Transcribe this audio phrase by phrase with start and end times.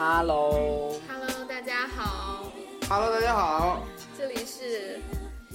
[0.00, 2.52] Hello，Hello，大家好
[2.88, 3.84] ，Hello，大家好。
[4.16, 5.00] 这里是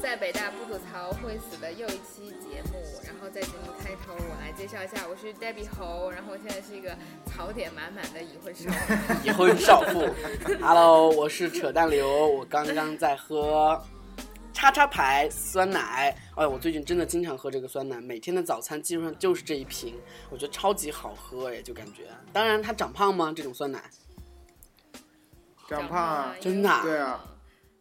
[0.01, 2.84] 在北大不吐槽会死的又一期节目。
[3.05, 6.93] 然后在节目开头，我来介绍一下，我是 Debbie 侯，然后我现在是一个
[7.25, 8.93] 槽点满满的已婚少妇。
[9.23, 10.09] 已婚少妇。
[10.59, 13.81] Hello，我是扯淡流，我刚刚在喝
[14.51, 16.13] 叉叉牌酸奶。
[16.35, 19.95] 哎，我最近真的经常喝这个酸奶，每天的早餐基本上就是这一瓶，
[20.29, 22.07] 我觉得超级好喝哎，就感觉。
[22.34, 23.31] 当然，它长胖吗？
[23.34, 23.81] 这种酸奶？
[25.67, 27.26] 长胖啊，真的啊对啊。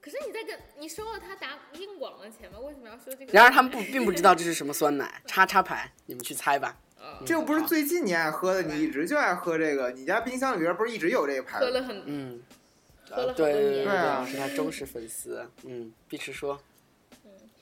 [0.00, 2.58] 可是你在跟你收了他打硬广的钱吗？
[2.58, 3.32] 为什么要收这个？
[3.32, 6.76] 然而他们不并不知道这是什么酸奶，叉叉牌，你们去猜吧。
[6.98, 9.90] 呃这又不是最近你爱喝的，你一直就爱喝这个。
[9.90, 11.64] 你家冰箱里边不是一直有这个牌子？
[11.64, 12.40] 喝了很嗯，
[13.10, 15.48] 喝了对对对对，对啊是他忠实粉丝。
[15.64, 16.60] 嗯，碧池说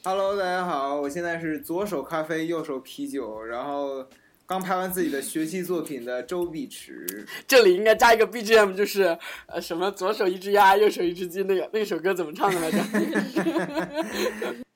[0.05, 4.07] ，Hello，大家好，我现在是左手咖啡，右手啤酒，然后
[4.51, 7.07] 刚拍完自己的学习作品的周碧池。
[7.47, 12.79] 这里应该加一个 BGM，就是呃什么左手一只鸭，右手一只鸡，那个那首歌怎么唱的来着？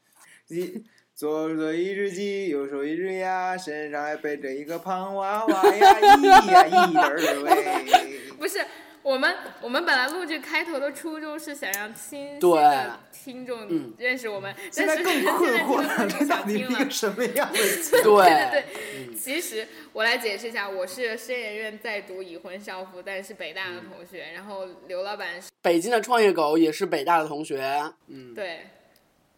[0.47, 0.81] 一
[1.13, 8.31] 左手一只鸡，右手一只鸭，身上还背着一个胖娃娃呀，咿呀咿得儿喂。
[8.39, 8.65] 不是
[9.05, 13.93] 我们，我们本来录这开头的初衷是想让新新对的听众嗯。
[13.99, 16.91] 认识我们，现但是在更困惑了，现在这到底是一听了个。
[16.91, 18.03] 什么样的 对？
[18.03, 18.65] 对对对，
[18.97, 19.15] 嗯。
[19.15, 24.33] 其实我来解释一下，我是深研院在读已婚少妇，但是北大的同学。
[24.33, 27.63] 然后刘老板是北京的创业狗也是北大的同学，
[28.09, 28.67] 嗯，对，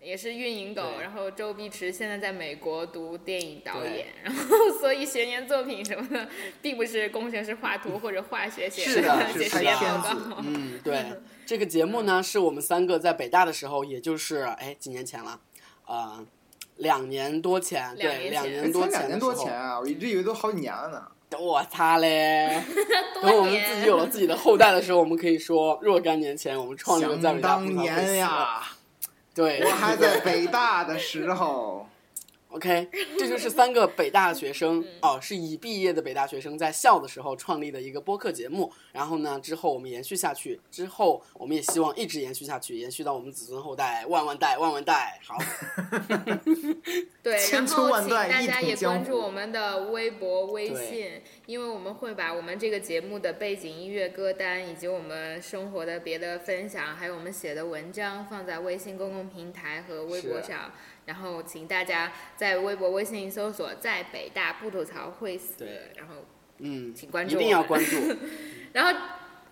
[0.07, 0.83] 也是运营狗。
[1.01, 4.41] 然后周碧池现在在美国读电影导演，然后
[4.79, 6.29] 所以学年作品什么的，
[6.63, 10.37] 并不是工程师画图 或者化学写是的写是拍实验报告。
[10.47, 11.05] 嗯，对，
[11.45, 15.41] 这个节目呢是我们三个在北大的时候，也就是哎几年前了，
[15.87, 16.25] 呃，
[16.77, 21.03] 两年多前，对，两年两年多才两年前的时候，多前啊，我一直以为都好几年了呢。
[21.39, 22.63] 我擦嘞！
[23.21, 28.63] 等我们自己有了自己的后代的时候，我们可以说若干年前我们创立了在北大当年呀，
[29.37, 31.87] 对，我还在北大的时候，
[32.57, 38.73] OK， 这就是三个北大学生嗯哦，是已毕业的北大学生在校的时候创立的一个播客节目。
[38.93, 45.21] 然后呢，之后我们延续下去，之后我们也希望一直延续下去，延续到我们子孙后代，万万代，万万代。
[45.23, 45.37] 好，
[47.23, 60.73] 对，千然后秋万请大代一统家也关注我们的微博、微信，因为我们会把我们这个节目的背景音乐歌单，以及我们生活的别的分享，还有我们写的文章，放在微信公共平台和微博上。
[61.07, 66.15] 然后请大家在微博、微信搜索“在北大不吐槽会死对”，然后
[66.59, 67.97] 嗯，请关注一定要关注。
[68.73, 69.01] 然后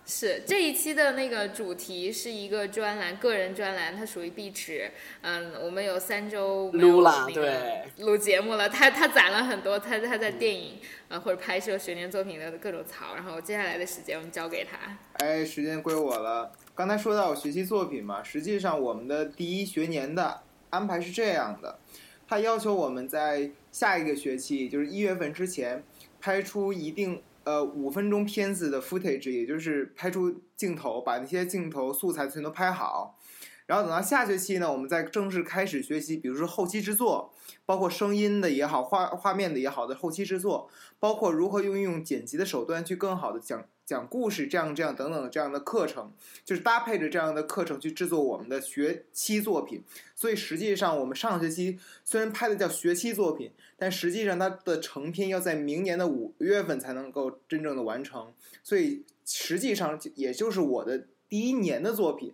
[0.07, 4.91] 是这一期的那个主题是一个专栏，个人专栏，它属于壁纸。
[5.21, 8.69] 嗯，我们有三周没有撸了对录节目了。
[8.69, 10.79] 他他攒了很多，他他在电影
[11.09, 14.95] 啊或者拍摄学年作品的各种槽，然后接下来的时间我们交给他。
[15.13, 16.51] 哎，时间归我了。
[16.75, 21.79] 刚才说到学习作品嘛，实际上我们的第一学年的安排是这样的，
[22.27, 25.83] 他要求我们在下一个学期，就是一月份之前，
[26.19, 33.17] 拍出一定呃五分钟片子的 footage，也就是拍出镜头，把那些镜头素材全都拍好。
[33.67, 37.33] 然后等到下学期呢，我们再正式开始学习，比如说后期制作，
[37.65, 40.69] 包括声音的也好，画画面的也好的后期制作，
[40.99, 46.11] 包括如何运用剪辑的手段去更好的讲讲故事，这样这样等等这样的课程，
[46.43, 49.83] 就是搭配着这样的课程去制作我们的学期作品。
[50.15, 62.33] 所以实际上我们上学期虽然拍的叫学期作品，但实际上它的成片要在明年的五月份才能够真正的完成，所以实际上也就是我的第一年的作品。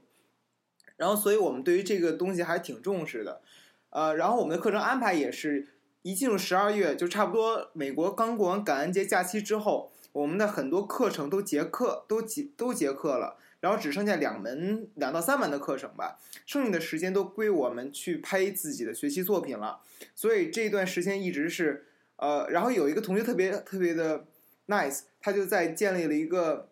[0.96, 3.42] 然后，所以我们对于这个东西还挺重视的，
[3.90, 5.68] 呃，然后我们的课程安排也是
[6.04, 19.82] 一进入十二月，就差不多美国刚过完感恩节假期之后，我们的很多课程都结课，都结都结课了，然后只剩下两门两到三门的课程吧，剩下的时间都归我们去拍自己的学习作品了。
[20.14, 21.86] 所以这段时间一直是，
[22.18, 24.26] 呃，然后有一个同学特别特别的
[24.68, 26.70] nice，他就在建立了一个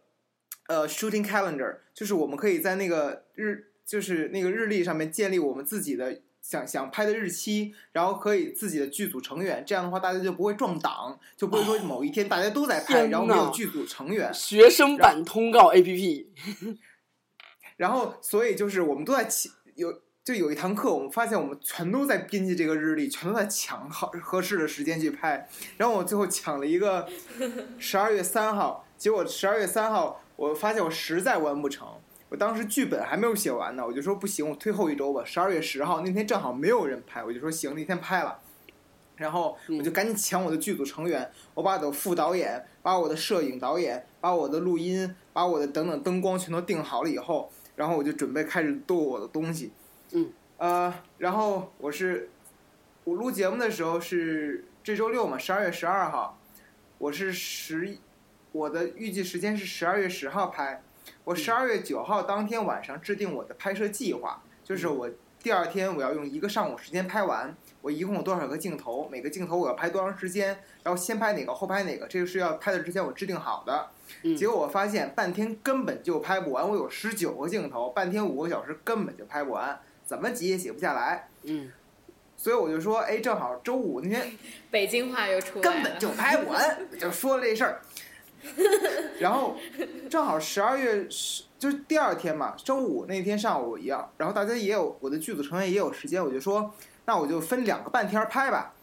[0.67, 16.25] 呃 shooting calendar，就是我们可以在那个日就是那个日历上面建立我们自己的想想拍的日期，然后可以自己的剧组成员，这样的话大家就不会撞档，就不会说某一天大家都在 拍，然后没有剧组成员，学生版通告 APP，
[17.77, 20.01] 然后所以就是我们都在起有。
[20.21, 25.49] 就有一堂课，我们发现我们全都在编辑这个日历，全都在抢好合适的时间去拍。
[25.77, 27.09] 然后我最后抢了一个
[27.79, 31.98] 十二月三号，结果十二月三号我发现我实在完不成，
[32.29, 35.23] 我当时剧本还没有写完呢，我就说不行，我推后一周吧。
[35.25, 38.39] 十二月十号那天正好没有人拍，我就说行，那天拍了。
[39.15, 49.71] 然后我就赶紧抢我的剧组成员，我把我的副导演、把我的摄影导演、把我的录音、把把我的等等灯光全都定好了以后，然后我就准备开始剁我的东西。
[50.11, 52.29] 嗯，呃，然后我是
[53.05, 56.37] 我录节目的时候是这周六嘛，十二月十二号，
[56.97, 57.97] 我是十，
[58.51, 60.83] 我的预计时间是十二月十号拍，
[61.23, 65.09] 我十二月九号当天晚上制定我的拍摄计划，就是我
[65.41, 70.47] 第二天我要用一个上午时间拍完，我一共有多少个镜头，每个镜头我要拍多长时间，
[70.83, 73.87] 然后先拍哪个后拍哪个，这个是要拍的之前我制定好的。
[74.23, 81.29] 嗯结果我发现半天根本就拍不完，我有十九个镜头，半天五个小时根本就拍不完，怎么挤也挤不下来。
[81.43, 81.71] 嗯，
[82.35, 84.31] 所以我就说，哎，正好周五那天
[84.71, 87.81] 北京话又出来了，根本就拍不完，就说了这事儿。
[89.19, 89.57] 然后
[90.09, 96.73] 正好十二月十，就是第二天嘛，周五那天上午一样，然后大家也有我的剧组成员也有时间，我就说，
[97.05, 98.73] 那我就分两个半天拍吧。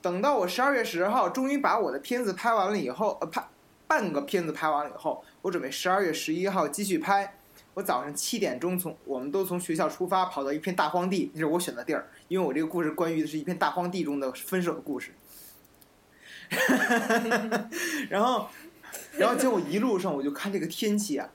[0.00, 3.48] 等到我十二月十号终于把我的片子拍完了以后，呃，拍
[3.86, 7.38] 半个片子拍完了以后，我准备十二月十一号继续拍。
[7.74, 15.10] 我早上七点钟从我们都从学校出发，跑到一片大荒地，那是我选的地儿，因为我这个故事关于的是一片大荒地中的分手的故事。
[18.10, 18.48] 然后，
[19.18, 21.30] 然后结果一路上我就看这个天气啊，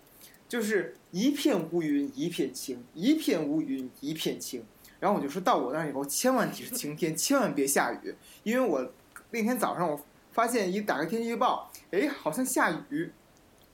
[0.48, 4.64] 就是一片乌云一片晴，一片乌云一片晴。
[5.00, 8.14] 然后我就说到我那儿以后，千万得是晴天，千万别下雨，
[8.44, 8.92] 因为我
[9.32, 10.00] 那天早上我
[10.34, 13.10] 发现一打开天气预报，哎，好像下雨，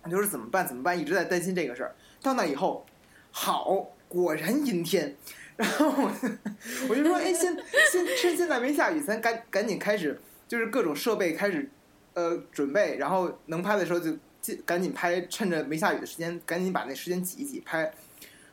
[0.04, 1.96] 我就说怎么办怎么办，一直在担心这个事儿。
[2.22, 2.86] 到那以后，
[3.32, 5.16] 好，果然阴天。
[5.58, 7.56] 然后我就我就说，哎，现
[7.92, 11.72] 现趁现在没下雨，咱赶赶紧开始，就是各种设备开始，
[12.16, 17.94] 呃，准备，然后能拍的时候就尽赶紧拍，趁着没下雨的时间，赶紧把那时间挤一挤拍。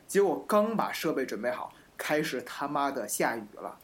[0.06, 3.78] 结果刚把设备准备好，开始他妈的下雨了。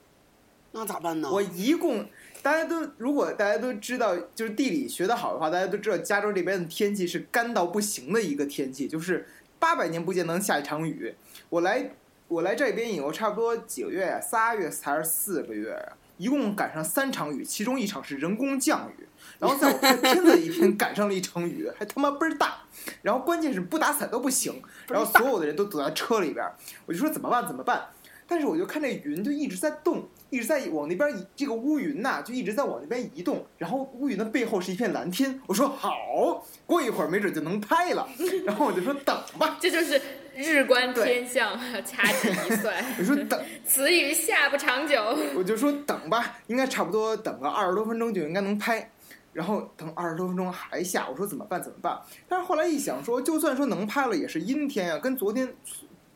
[0.73, 1.31] 那咋办呢？
[1.33, 2.07] 我一共，
[2.43, 9.27] 大家都如果大家都知道，就是地理学得好的话，大家都知道加州这边的天气是干到不行的一个天气，就是
[9.59, 11.15] 八百年不见能下一场雨。
[11.49, 11.91] 我来
[12.29, 14.21] 我来这边以后，差不多几个月呀？
[14.21, 15.97] 仨月还是四个月呀？
[16.19, 19.08] 一共赶上三场雨，其中一场是人工降雨，
[19.38, 22.58] 然后在我拍片子一天赶上了一场雨，还他妈倍儿大，
[23.02, 26.55] 然后关键是不打伞都不行，然后所有的人都躲在车里边儿，
[26.87, 27.87] 我就说怎么办怎么办？
[28.31, 35.40] 但是我就看这云就一直在动，一直在往那边移，这个乌云呐、就一直在往那边移动，然后乌云的背后是一片蓝天。
[35.46, 38.06] 我说好，过一会儿没准就能拍了。
[38.44, 39.99] 然后我就说等吧，这就是
[40.37, 45.02] 日观天象， 掐指一算， 我说等，此雨下不长久。
[45.35, 48.90] 我就说等吧，应该差不多等个二十多分钟就应该能拍。
[49.38, 51.96] 然后等二十多分钟还下，我说怎么办怎么办？
[52.29, 55.55] 但是后来一想说，就算说能拍了，也是阴天啊，跟昨天、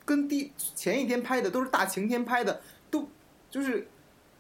[0.04, 2.60] 跟第前一天拍的都是大晴天拍的，
[2.90, 3.08] 都
[3.48, 3.86] 就是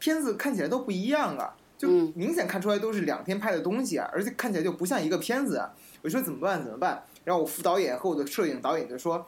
[0.00, 5.70] 片子看起来都不一样啊，就嗯明显看出来都是两天拍的东西啊，而且看起来就不像一个片子啊。
[6.02, 7.04] 我说怎么办怎么办？
[7.22, 9.24] 然后我副导演和我的摄影导演就说，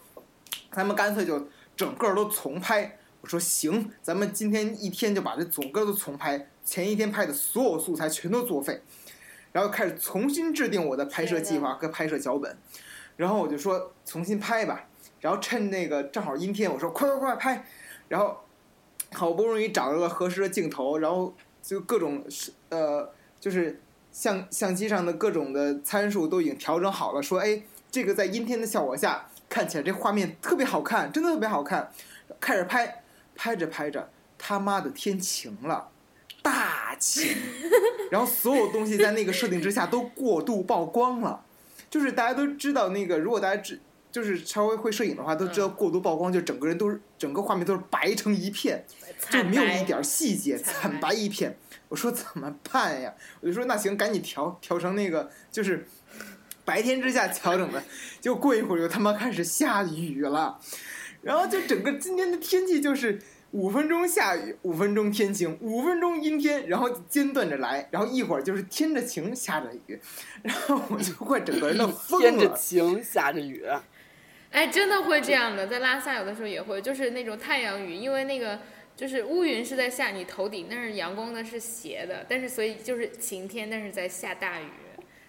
[0.73, 1.47] 咱们干脆就
[1.77, 2.99] 整个都重拍。
[3.21, 8.83] 我说行，咱们今天一天就把这整个都重拍，前一天拍的所有素材全都作废，
[9.55, 12.59] 然后开始重新制定我的拍摄计划和拍摄脚本。
[13.17, 14.89] 然后我就说重新拍吧，
[15.21, 17.65] 然后趁那个正好阴天，我说快快快拍，
[18.09, 18.41] 然后
[19.13, 21.33] 好不容易找到了合适的镜头，然后
[21.63, 23.09] 就各种是呃，
[23.39, 23.81] 就是
[24.11, 31.93] 相相机上的各种的参数都已经调整好了，说哎，这个在阴天的效果下看起来这画面特别好看，真的特别好看。
[32.41, 33.05] 开始拍，
[33.37, 35.91] 拍着拍着，他妈的天晴了。
[36.43, 37.25] 大晴，
[38.11, 41.45] 然后所有东西在那个设定之下都过度曝光了，
[41.91, 43.81] 就是大家都知道那个，如果大家知
[44.13, 48.85] 就是稍微会摄影的话，都知道过度曝光就整个人都是整个画面都是白成一片，
[49.29, 51.59] 就没有一点细节，惨惨白一片。
[51.89, 53.13] 我说怎么办呀？
[53.41, 55.87] 我就说那行，赶紧调调成那个就是
[56.65, 57.83] 白天之下调整的。
[58.21, 60.61] 结果过一会儿又他妈开始下雨了，
[61.21, 63.21] 然后就整个今天的天气就是
[63.55, 69.97] 五分钟下雨，五分钟天晴，五分钟阴天，然后间断着来，然后一会儿就是天着晴下着雨，
[70.43, 72.53] 然后我就快整个人都疯了天着。
[72.57, 73.65] 晴，下着雨，
[74.51, 78.59] 哎，真的会这样的，在拉萨有的时候也会，就是那种太阳雨，因为那个
[78.97, 84.67] 就是乌云是在下你头顶，但是阳光呢是斜的，但是所以就是晴天，但是在下大雨，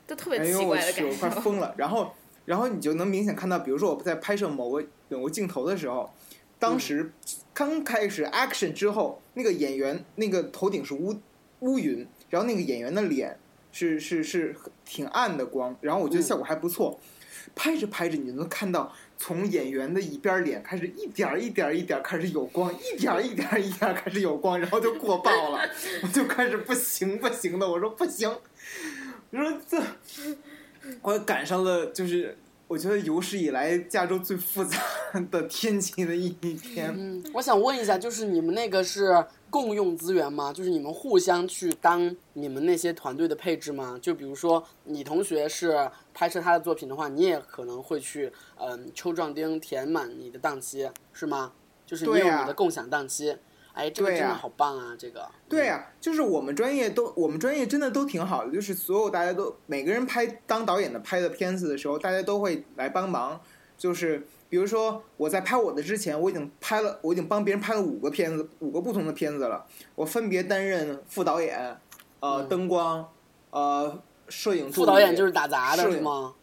[0.07, 1.29] 都特别奇，怪的感我快。
[1.29, 1.73] 疯了。
[1.77, 2.15] 然后，
[2.45, 6.11] 然后你就能明显看到，比如说我在拍摄某个某个镜头的时候，
[6.57, 7.11] 当时
[7.53, 11.15] 刚开始 action 之后，那个演员那个头顶是乌
[11.59, 13.37] 乌云，然后那个演员的脸
[13.71, 16.99] 是是是挺暗的光，然后我觉得效果还不错。
[17.53, 25.69] 拍着拍着，你就能看到从演员的一边脸开始一点一点一点开始有光，一点一点一点开始有光， 然后就过曝了，
[26.01, 28.29] 我就开始不行不行的，我说不行，
[29.29, 29.81] 我说这，
[31.01, 32.35] 我赶上了，就是
[32.75, 34.77] 我我觉得有史以来加州最复杂
[35.31, 36.93] 的天气的一天。
[36.93, 40.51] 嗯，我想问一下，就是你们那个是共用资源吗？
[40.51, 43.97] 就是你们互相去当你们那些团队的配置吗？
[44.01, 51.53] 就比如说你同学是拍摄他的作品的话，你也可能会去嗯抽壮丁填满你的档期，是吗？
[51.85, 53.37] 就是你有你的共享档期。
[53.75, 54.95] 哎，这个真的好棒啊！
[54.97, 63.39] 这个对呀、就是我们专业都，我们专业真的都挺好的，就是所有大家都每个人拍当导演的拍的片子的时候，大家都会来帮忙。
[63.77, 69.65] 就是比如说我在拍我的之前，我已经拍了，我已经帮别人拍了五个片子，五个不同的片子了，
[69.95, 71.77] 我分别担任副导演、
[72.21, 73.05] 呃嗯灯光、
[73.49, 74.85] 呃摄影助理。
[74.85, 76.33] 副导演就是打杂的是吗？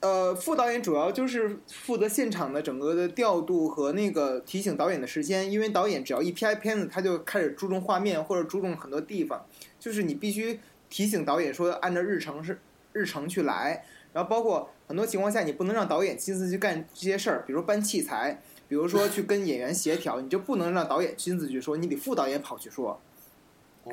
[0.00, 9.44] 呃，副导演主要就是负责现场的整个的调度和那个提醒导演的时间，因为导演只要一拍片子，他就开始注重画面或者注重很多地方，
[9.78, 10.58] 就是你必须
[10.88, 12.58] 提醒导演说按照日程是
[12.92, 23.00] 日程去来，然后包括很多情况下你不能让导演亲自去干这些事儿，比如搬器材，比如说去跟演员协调，你就不能让导演亲自去说，你得副导演跑去说，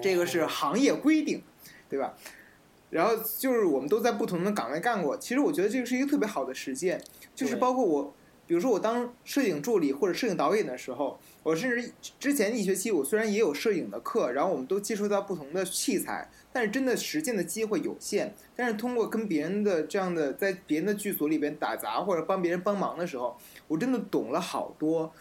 [0.01, 0.48] 这个是哦。
[0.48, 1.44] 行业规定，
[1.89, 2.13] 对吧？
[2.89, 7.01] 然后就是我们都在不同的岗位干过，其实我觉得这个是一个特别好的实践，
[7.34, 8.13] 就是包括我，
[8.48, 18.34] 比如说我当摄影助理或者摄影导演的时候，我甚至之前一学期我虽然也有摄影的课，然后我们都接触到不同的器材，但是真的实践的机会有限。
[18.56, 23.36] 但是通过跟别人的这样的在别人的剧组里边打杂或者帮别人帮忙的时候，
[23.68, 25.12] 我真的懂了好多，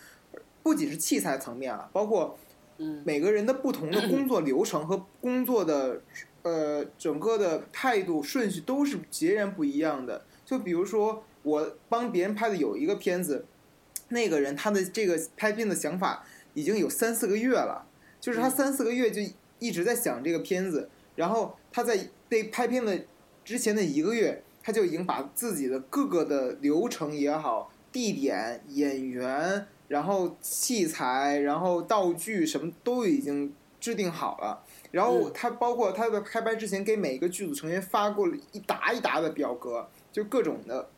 [0.63, 2.39] 不仅是器材层面啊，包括
[2.79, 3.03] 嗯。
[3.05, 6.01] 每个人的不同的工作流程和工作的
[6.45, 10.25] 呃整个的态度顺序都是截然不一样的。
[10.47, 13.45] 就比如说我帮别人拍的有一个片子，
[14.11, 16.25] 那个人他的这个拍片的想法
[16.55, 17.87] 已经有三四个月了，
[18.21, 19.21] 就是他嗯三四个月就
[19.59, 23.05] 一直在想这个片子，然后他在被拍片的
[23.45, 34.63] 之前的一个月，他就已经把自己的各个的流程也好、地点、演员，然后器材，然后道具什么都已经制定好了。
[34.95, 40.89] 然后嗯他包括他在开拍之前给每个剧组成员发过了一沓一沓的表格，就各种的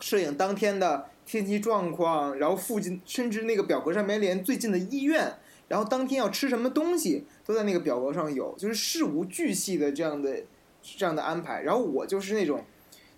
[0.00, 5.34] 摄影当天的天气状况，然后附近甚至那个表格上面连最近的医院，
[5.68, 10.42] 然后当天要吃什么东西都在那个表格上有，就是事无巨细的这样的
[10.80, 11.60] 这样的安排。
[11.60, 12.64] 然后我就是那种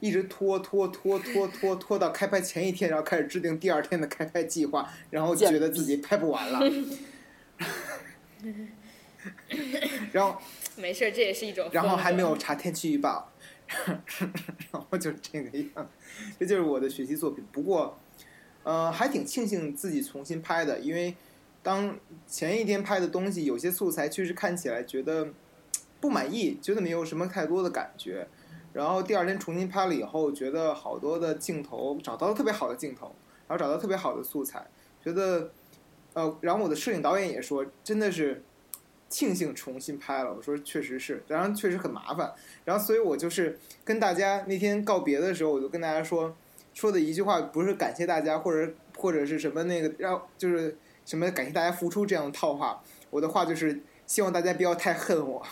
[0.01, 6.61] 一直拖拖拖拖拖拖到开拍前一天，然后开始制定第二天的开拍计划，然后觉得自己拍不完了，
[10.13, 10.41] 然后
[10.77, 11.69] 没事儿，这也是一种。
[11.73, 12.37] 然后还没有。
[12.37, 13.33] 查天气预报，
[14.71, 15.91] 然后就这个样，
[16.39, 17.45] 这就是我的学习作品。
[17.51, 17.99] 不过，
[18.63, 21.17] 呃，还挺庆幸自己重新拍的，因为
[21.63, 25.29] 当前一天拍的东西有些素材确实看起来觉得
[26.01, 28.29] 不满意，觉得没有什么太多的感觉。
[28.73, 33.15] 然后第二天重新拍了以后，觉得好多的镜头找到了特别好的镜头，
[33.49, 34.65] 然后找到特别好的素材，
[35.03, 35.51] 觉得
[36.13, 38.45] 呃，然后我的摄影导演也说，真的是
[39.09, 40.35] 庆幸重新拍了。
[40.35, 42.33] 我说确实是，然后确实很麻烦。
[42.65, 46.37] 然后所以我就是跟大家那天告别的时候，我就跟大家说
[46.75, 52.83] 说的一句话，不是感谢大家，或者或者是什么那个让就是什么感谢大家付出这样的套话。
[53.11, 55.47] 我的话就是希望大家不要太恨我。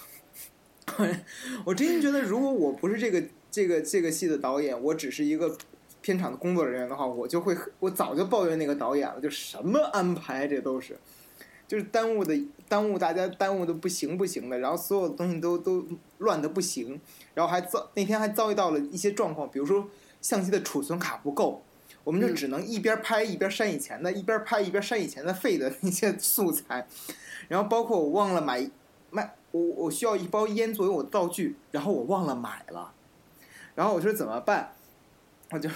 [1.64, 5.56] 我真心觉得，如果我不是这个这个这个戏的导演，我只是一个
[6.02, 10.96] 片场的工作人员的话，我就会我早就抱怨那个导演了，就什么安排这都是，
[11.66, 15.84] 就是耽误的耽误大家耽误的不行不行的，然后所有的东西都都
[16.18, 17.00] 乱的不行，
[17.34, 19.88] 然后还遭那天还遭遇到了一些状况，比如说
[20.20, 21.62] 相机的储存卡不够。
[22.02, 26.86] 我们就只能一边拍一边删以前的，一边拍一边删以前的废的那些素材，
[27.48, 28.70] 然后包括我忘了买
[29.10, 32.92] 买我我需要一包烟作为我的道具，然后我忘了买了，
[33.74, 34.74] 然后我说怎么办？
[35.50, 35.70] 我就，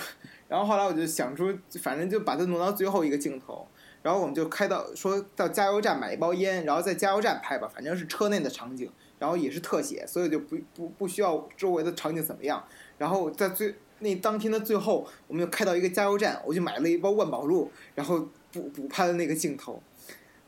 [0.49, 3.67] 然后后来我就想出，反正就把它挪到最后一个镜头，
[4.03, 12.65] 然后我们就开到说到加油站买一包烟，然后在加油站拍吧，反正是车内的场景，然后也是特写，所以就不不不需要周围的场景怎么样，
[12.97, 19.83] 然后在最那当天的最后，我们就开到一个加油站，我就买了一包万宝路，然后补补拍的那个镜头，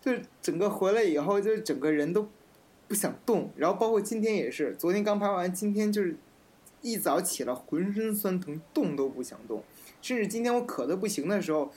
[0.01, 2.29] 就是整个回来以后，就是整个人都
[2.87, 6.17] 不想动，然后包括今天也是，昨天刚拍完，今天就是
[6.81, 9.65] 一早起来浑身酸疼，动都不想动，
[10.01, 11.73] 甚至今天我渴的不行的时候，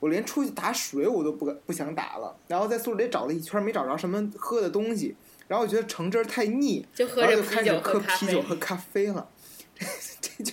[0.00, 5.16] 我连出去打水我都不敢不想打了，然后在宿舍里找了一圈，没找着什么喝的东西，
[5.48, 7.98] 然后我觉得橙汁儿太腻，就喝然后着开始喝。
[8.00, 9.28] 啤酒喝咖啡了，
[10.20, 10.52] 这就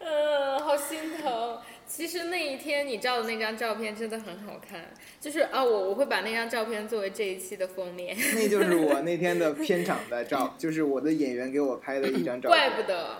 [0.00, 1.58] 嗯， 好心疼。
[1.86, 4.82] 其实那一天你照的那张照片真的很好看，
[5.20, 8.16] 就是啊，我我会把那张照片作为这一期的封面。
[8.34, 12.58] 那就是我那天的 片场的照，就是我的演员给我拍的一张照片。
[12.58, 13.18] 怪不得。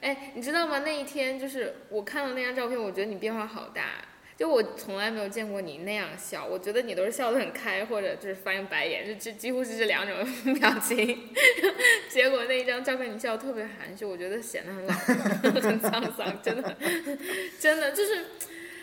[0.00, 0.80] 哎，你知道吗？
[0.84, 4.04] 那一天就是我看到那张照片，我觉得你变化好大。
[4.36, 10.16] 就我从来没有见过你那样笑，我觉得你都是笑得很开，或者就是翻白眼，就这几乎是这两种
[10.58, 11.28] 表情。
[12.08, 14.94] 结果那一张照片你笑得特别含蓄，我觉得显得很老，
[15.60, 16.76] 很沧桑，真的，
[17.58, 18.24] 真的就是。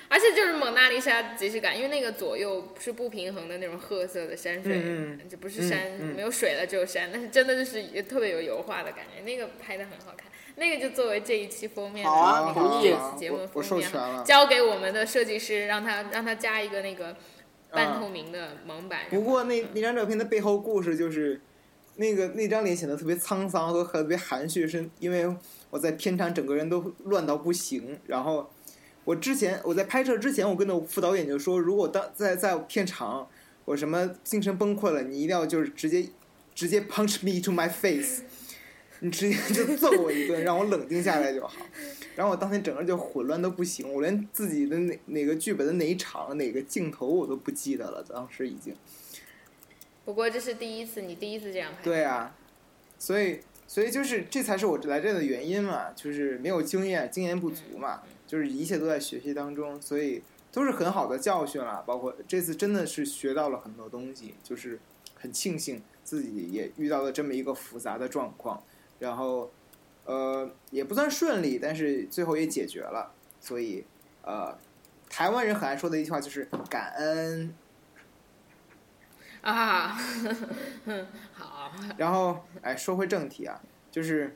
[0.10, 4.82] 而且就是蒙娜丽莎即视感，因为那个左右是不平衡的那种褐色的山水，
[5.30, 10.27] 就不是山，没有水了，只有山，但是真的就是也特别有油画的感觉，那个拍的很好看，
[10.58, 13.90] 那个就作为这一期封面的那个这次节目的封面，
[14.26, 17.16] 交给我们的设计师，让他让他加一个那个
[17.72, 19.02] 半透明的蒙版。
[19.10, 21.40] 不过那那张照片的背后故事就是，
[21.96, 25.34] 那个那张脸显得特别沧桑和特别含蓄，是因为
[25.70, 28.50] 我在片场整个人都乱到不行，然后。
[29.06, 33.26] 我之前我在拍摄之前，我跟那副导演就说，如果当在在片场，
[33.64, 36.10] 我什么精神崩溃了，你一定要就是直接
[36.54, 38.24] 直接 punch me to my face，
[39.00, 41.56] 你直接就揍我一顿，让我冷静下来就好。
[42.16, 48.76] 然后我当天整个就混乱的不行，我连自己的哪哪个剧本的哪一场哪个镜头我都不记得了，当时已经。
[50.04, 51.84] 不过这是第一次，你第一次这样拍。
[51.84, 52.36] 对啊，
[52.98, 58.02] 所以所以就是这才是我来这的原因嘛，就是没有经验，经验不足嘛。
[58.26, 61.82] 就是一切都在学习当中，所以都是很好的教训了。
[61.88, 64.80] 包括这次真的是学到了很多东西，就是
[65.16, 68.62] 很庆幸自己也遇到了这么一个复杂的状况，
[69.00, 69.52] 然后
[70.06, 73.12] 呃也不算顺利，但是最后也解决了。
[73.40, 73.86] 所以
[74.24, 74.58] 呃，
[75.10, 77.54] 台湾人很爱说的一句话就是感恩
[79.42, 79.98] 啊，
[81.34, 81.72] 好。
[81.98, 84.36] 然后哎，说回正题啊，就是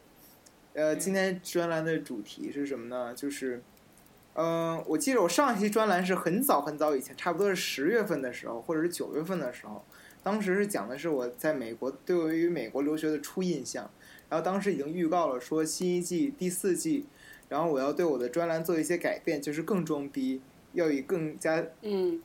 [0.74, 3.14] 呃，今天专栏的主题是什么呢？
[3.14, 3.62] 就是。
[4.34, 9.84] 嗯，我记得我上一期专栏是很早很早以前，差不多是十月份的时候，或者是九月份的时候，
[10.24, 13.92] 当时是讲的是我在美国对于美国留学的初印象，
[14.32, 17.06] 然后当时已经预告了说新一季第四季，
[17.50, 20.40] 然后我要对我的专栏做一些改变，就是更装逼，
[20.72, 22.24] 要以更加嗯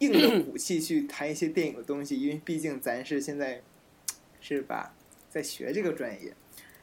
[0.00, 3.62] 硬的骨气去谈一些电影的东西，因为毕竟咱是现在
[4.42, 4.94] 是吧，
[5.30, 6.34] 在学这个专业，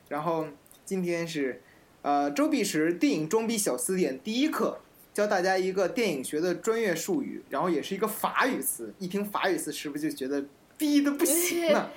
[0.09, 0.47] 然后
[0.83, 1.61] 今天是。
[2.01, 4.79] 呃，周碧池电影装逼小词典第一课，
[5.11, 8.93] 教大家一个电影学的专业术语，然后也是一个法语词。
[8.99, 10.45] 一听法语词，是不是就觉得
[10.77, 11.91] 逼的不行了？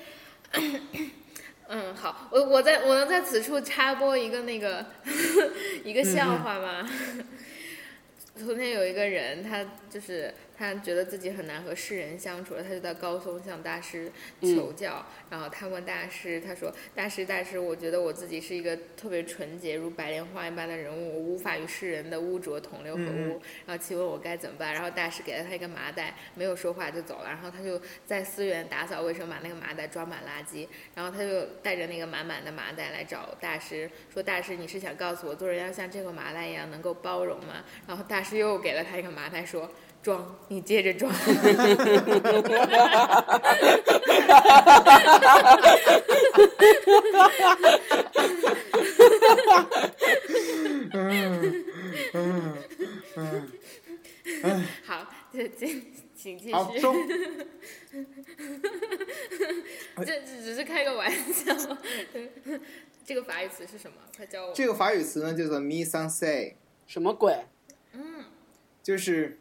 [1.69, 4.85] 嗯，好，我我在我能在此处插播一个那个
[5.85, 6.89] 一个笑话吗？
[8.35, 10.33] 昨天有一个人，他就是。
[10.59, 15.07] 他觉得自己很难和世人相处了，他就到高松向大师求教。
[15.31, 23.40] 然后他问大师，他说：“大师，大师，我觉得我自己是一个特别纯洁如白莲花一般的人物，我无法与世人的污浊同流合污。
[23.66, 27.27] 然后请问我该怎么办？”然后大师给了他一个麻袋，没有说话就走了。
[27.27, 30.66] 然后他就在寺院打扫卫生，把那个麻袋装满垃圾。
[30.94, 39.71] 然后他就带着那个满满的麻袋来找大师，说：“大师，你是想告诉我做人要像这个麻袋一样能够包容吗？”然后大师又给了他一个麻袋，说。
[40.03, 41.13] 装，你接着装。
[54.85, 55.67] 好，这这
[56.15, 56.53] 请继续。
[56.53, 56.95] 好，装。
[60.07, 61.55] 这只是开个玩笑。
[63.05, 63.97] 这个法语词是什么？
[64.17, 64.53] 快教我。
[64.55, 66.55] 这个法语词呢，叫做 “me sans say”。
[66.87, 67.45] 什么鬼？
[67.93, 68.25] 嗯，
[68.83, 69.39] 就是。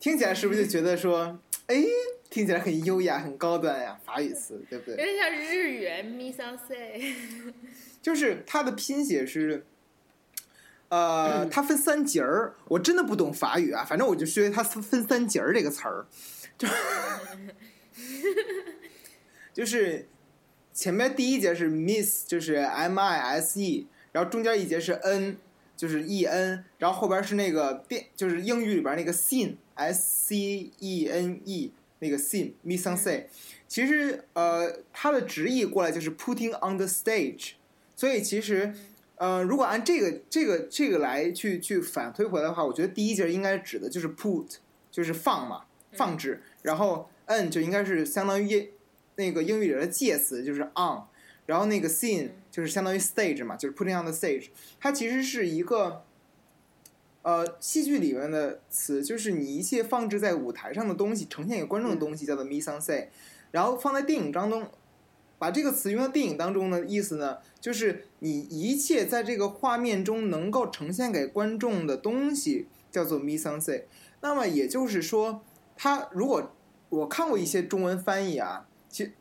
[0.00, 1.84] 听起来是不是就觉得说，哎，
[2.30, 4.00] 听起来很优雅、很高端呀？
[4.02, 4.96] 法语词，对不对？
[4.96, 7.14] 有点像日语，mi san say。
[8.00, 9.66] 就是它的拼写是，
[10.88, 12.54] 呃， 它分三节儿。
[12.68, 16.06] 我真的不懂法语啊，反正我就学它分三节儿这个词儿，
[16.56, 16.66] 就
[19.52, 20.08] 就是
[20.72, 25.36] 前面第一节是 miss，就是 m i s e，然后中间一节是 n，
[25.76, 29.56] 就是 e n，然后后边是那个变，就是英语里边那个 sin。
[29.80, 33.24] S C E N E 那个 scene mise en scène，
[33.66, 37.52] 其实呃它的直译过来就是 putting on the stage，
[37.96, 38.74] 所以其实
[39.16, 44.56] 呃如果按这个这个这个来去去反推回来的话，我觉得第一节应该指的就是 put，
[44.90, 48.70] 就是放嘛放置，然后 n 就应该是相当于
[49.16, 51.04] 那个英语里的介词就是 on，
[51.46, 56.04] 然后那个 scene 就是相当于 stage 嘛，就是 putting on the stage，它其实是一个。
[57.22, 63.08] 呃，戏剧里面的词就是你一切放置在舞台上的东西，呈现给观众的东西，叫做 mise en scène。
[63.50, 64.66] 然后放在电影当中，
[65.38, 73.82] 把这个词用到电影当中的意思呢，就是你一切在这个画面中能够呈现给观众的东西，叫做 mise en scène。
[74.22, 75.42] 那么也就是说，
[75.76, 76.50] 它如果
[76.88, 79.12] 我看过一些中文翻译啊，其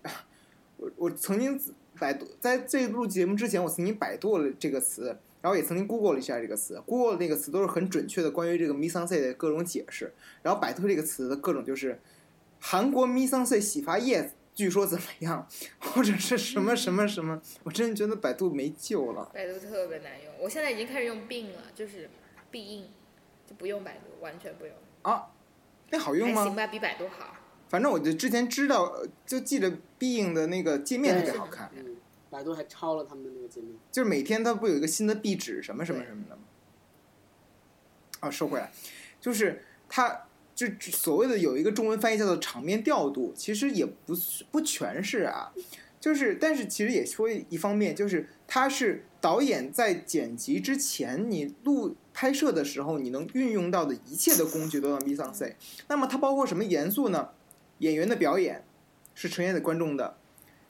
[0.78, 1.60] 我我曾经
[2.00, 5.18] 百度在这录节目之前，我曾经百度了这个词。
[5.42, 12.00] 然后也曾经 Google 了一下这个词，Google 的那个词都是很准确的关于这个 mise en scène 的各种解释，然后百度这个词的各种就是
[12.60, 15.48] 韩国 mise en scène 洗发液据说怎么样，
[15.80, 19.32] 或者是什么什么什么，我真的觉得百度没救了。
[19.34, 22.10] 百度特别难用，我现在已经开始用 Bing 了，就是
[22.52, 22.86] 必应，
[23.48, 24.74] 就不用百度，完全不用。
[25.04, 25.28] 啊，
[25.92, 26.44] 那好用吗？
[26.44, 27.36] 行吧，比百度好。
[27.70, 31.96] 反正我就之前知道，呃就记着 Being 的那个界面特别好看，嗯，
[32.30, 33.74] 百度还抄了他们的那个界面。
[33.92, 36.42] 就是每天它不有一个新的壁纸什么什么什么的吗？
[38.22, 38.72] 啊，收回来，
[39.20, 45.54] 就是它就所谓的有一个中文翻译叫做场面调度，其实也不是不全是啊，
[46.00, 55.56] 就是但是其实也说一方面，就是它是导演在剪辑之前，你录拍摄的时候，你能运用到的一切的工具都叫 mise en scène。
[55.88, 57.30] 那么它包括什么元素呢？
[57.80, 58.66] 演员的表演
[59.16, 60.18] 是呈现给观众的，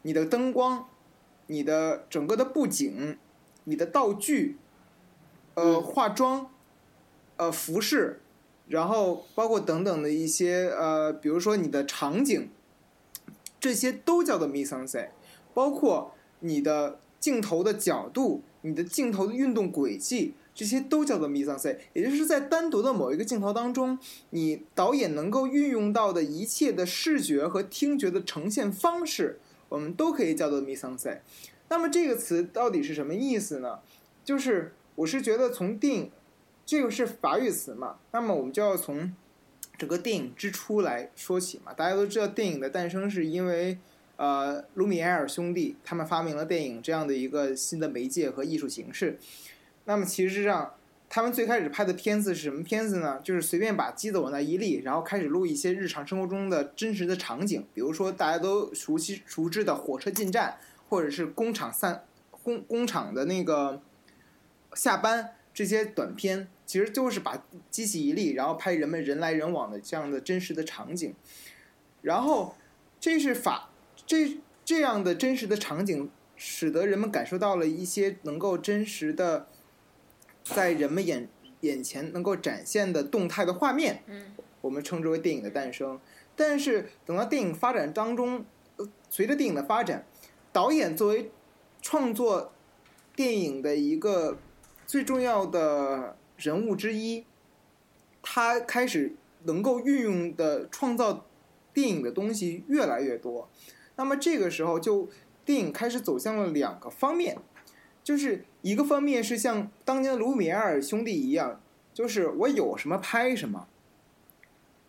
[0.04, 0.88] 你的灯光、
[1.52, 3.18] 你的整个的布景、
[3.64, 4.58] 你的道具、
[5.56, 5.84] 呃嗯。
[5.84, 6.50] 化妆、
[7.38, 8.22] 呃服饰，
[8.68, 12.50] 然后包括等等的一些呃，比如说你的场景，
[13.60, 15.10] 这些都叫做 mise en scène，
[15.54, 23.98] 包括你的镜头的角度、你的镜头的运动轨迹，这些都叫做 mise en scène，也就是在单独的某一个镜头当中，
[24.30, 31.20] 你导演能够运用到的一切的视觉和听觉的呈现方式，我们都可以叫做 mise en scène。
[31.70, 33.80] 那么这个词到底是什么意思呢？
[34.26, 36.12] 就是我是觉得从电影，
[36.66, 39.16] 这个是法语词嘛，那么我们就要从
[39.78, 41.74] 整个电影之初来说起嘛。
[41.74, 43.78] 大家都知道，电影的诞生是因为
[44.18, 49.18] 呃卢米埃尔兄弟他们发明了电影这样的一个新的媒介和艺术形式。
[49.86, 50.74] 那么其实上，
[51.10, 53.20] 他们最开始拍的片子是什么片子呢？
[53.24, 63.82] 就是随便把机子往那一立，然后开始录一些日常生活中的真实的场景，比如说大家都熟悉熟知的火车进站，或者是工厂散工工厂的那个
[64.76, 71.16] 下班这些短片，其实就是把机器一立，然后拍人们人来人往的这样的真实的场景。
[72.04, 72.56] 然后，
[73.00, 73.72] 这是法
[74.06, 79.48] 这这样的真实的场景，使得人们感受到了一些能够真实的
[80.54, 81.28] 在人们眼
[81.62, 84.04] 眼前能够展现的动态的画面。
[84.08, 86.00] 嗯，我们称之为电影的诞生。
[86.36, 88.46] 但是等到电影发展当中，
[88.78, 90.06] 呃随着电影的发展，
[90.52, 91.32] 导演作为
[91.82, 92.54] 创作
[93.16, 94.38] 电影的一个
[94.88, 97.26] 最重要的人物之一，
[98.22, 101.26] 他开始能够运用的创造
[101.74, 103.50] 电影的东西越来越多。
[103.98, 105.10] 那么这个时候，就
[105.44, 107.38] 电影开始走向了两个方面，
[108.04, 111.62] 就是一个方面是像当年的卢米埃尔兄弟一样，
[111.94, 113.68] 就是我有什么拍什么。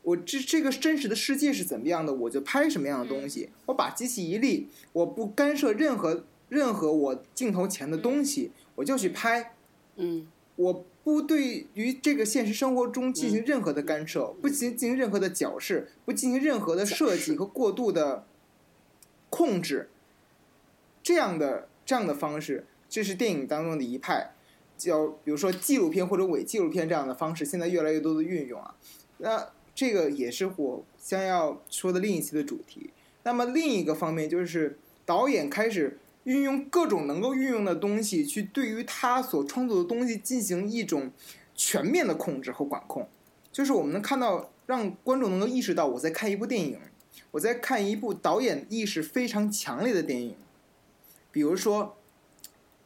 [0.02, 3.50] 我这这个真实的世界是怎么样的，我就拍什么样的东西。
[3.66, 9.54] 我把机器一立，我不干涉任何任何我镜头前的东西，我就去拍。
[9.96, 18.26] 嗯我不对于这个现实生活中进行任何的干涉，不进进行任何的矫饰，不进行任何的设计和过度的
[19.30, 19.88] 控制，
[21.02, 24.34] 这样的这样的方式，这是电影当中的一派，
[24.76, 28.74] 叫比如说纪录片或者伪纪录片这样的方式，现在越来越多的运用啊。
[29.18, 32.90] 那这个也是我将要说的另一期的主题。
[33.22, 41.12] 那么另一个方面就是导演开始运用各种能够运用的东西，去对于他所创作的东西进行一种
[41.54, 43.08] 全面的控制和管控。
[43.52, 46.78] 就是我们能看到，让观众能够意识到我在看一部电影，
[47.32, 50.34] 我在看一部导演意识非常强烈的电影。
[51.32, 51.96] 比如说，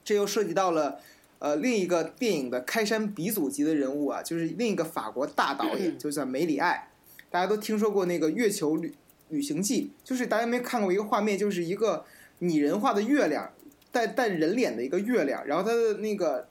[0.04, 1.00] 这又涉及到了
[1.38, 6.90] 呃另一个电影的开山鼻祖级的人物啊，就是另一个法国大导演， 就叫梅里爱。
[7.30, 8.94] 大家都听说过那个《月球旅
[9.30, 12.04] 旅行记》，就是大家没看过一个画面，就是一个
[12.38, 13.52] 拟人化的月亮，
[13.90, 16.46] 带带人脸的一个月亮，然后它的那个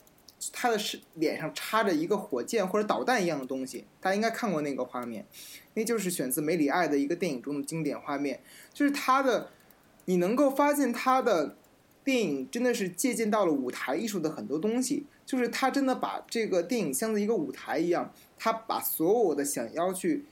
[0.52, 5.24] 他的是脸上插着一个火箭或者导弹一样的东西，大家应该看过那个画面，
[5.72, 8.42] 那就是选自梅里爱的一个电影中的经典画面，
[8.74, 9.48] 就是他的，
[10.04, 11.56] 你能够发现他的
[12.04, 20.24] 电影真的是借鉴到了舞台艺术的很多东西，就是他真的把这个电影像是一个舞台一样，他把所有的想要去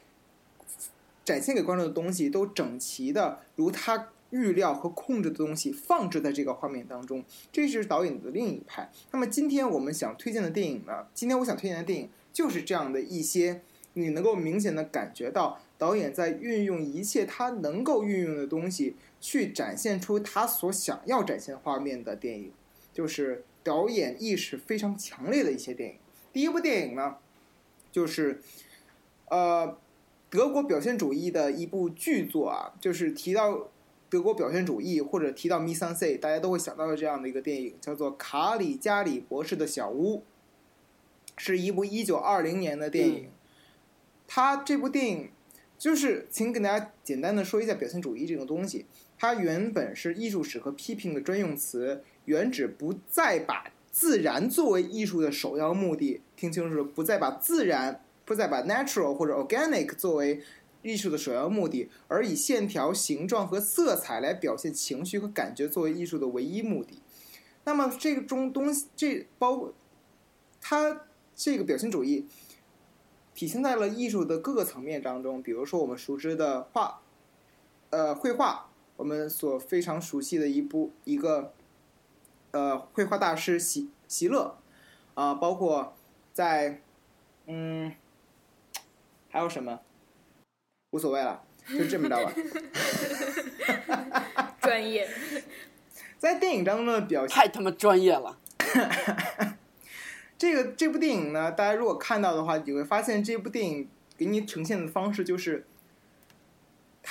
[1.24, 8.90] 展现给观众的东西都整齐的如他预料和控制的东西放置在这个画面当中，这是导演的另一派。
[9.10, 11.06] 那么今天我们想推荐的电影呢？
[11.14, 13.60] 今天我想推荐的电影就是这样的一些，
[13.92, 22.52] 你能够明显的感觉到导演在运用一切他能够运用的东西，去展现出他所想要展现画面的电影，
[22.92, 25.96] 就是导演意识非常强烈的一些电影。
[26.32, 27.18] 第一部电影呢，
[27.92, 28.42] 就是
[29.28, 29.78] 呃
[30.28, 33.68] 德国表现主义的一部巨作啊，就是提到
[34.10, 40.16] 德国表现主义或者提到 mise en scène，大家都会想到的这样的一个电影，叫做《卡里加里博士的小屋》，
[41.36, 43.30] 是一部一九二零年的电影。
[44.26, 45.30] 它这部电影
[45.78, 48.86] 就是，请给大家简单的说一下表现主义这种东西。
[49.22, 56.20] 它原本是艺术史和批评的专用词，原指不再把自然作为艺术的首要目的。
[56.34, 60.42] 听清楚了，不再把自然，不再把 natural 或者 organic 作为
[60.82, 67.00] 艺术的首要目的，而以线条、形状和色彩来表现情绪和感觉作为艺术的唯一目的。
[67.62, 69.72] 那么这个中东西，这包括
[70.60, 71.02] 它
[71.36, 72.26] 这个表现主义
[73.36, 77.02] 体现在了艺术的各个层面当中，比如说我们熟知的画，
[77.90, 78.71] 呃，绘画，
[79.02, 81.52] 我们所非常熟悉的一部一个
[82.52, 84.56] 呃绘画大师席席勒
[85.14, 85.96] 啊、包括
[86.32, 86.80] 在
[87.48, 87.92] 嗯
[89.28, 89.80] 还有什么
[90.90, 91.42] 无所谓了，
[91.76, 92.32] 就这么着吧。
[94.62, 95.10] 专业。
[96.20, 97.34] 在电影当中的表现。
[97.34, 98.38] 太他妈专业了。
[100.38, 105.66] 这个这部电影呢，大家如果看到的话，你会发现这部电影给你呈现的方式就是，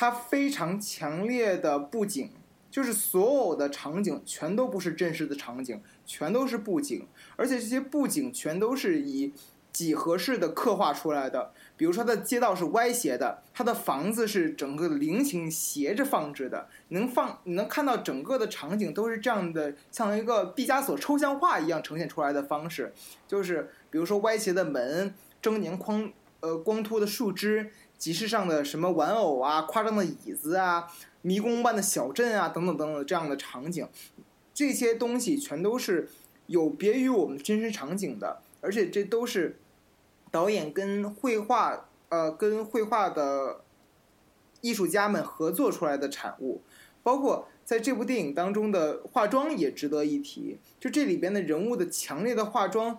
[0.02, 2.32] 它非常强烈的布景，
[2.72, 9.32] 就是所有的场景全都不是真实的场景，全都是布景，而且这些布景全都是以
[9.72, 11.52] 几何式的刻画出来的。
[11.78, 22.92] 比如说，它的街道是歪斜的，它的房子是整个菱形斜着放置的，能放你能看到整个的场景都是这样的，像一个毕加索抽象画一样呈现出来的方式。
[23.28, 27.70] 就是比如说歪斜的门、狰狞框呃光秃的树枝、
[28.02, 33.88] 集市上的什么玩偶啊、夸张的椅子啊、迷宫般的小镇啊等等等等这样的场景，
[34.56, 36.10] 这些东西全都是
[36.48, 39.60] 有别于我们真实场景的，而且这都是
[40.32, 43.62] 导演跟绘画呃跟绘画的
[44.62, 46.64] 艺术家们合作出来的产物，
[47.04, 52.98] 包括在这部电影当中的化妆也值得一提，就这里边的人物的强烈的化妆。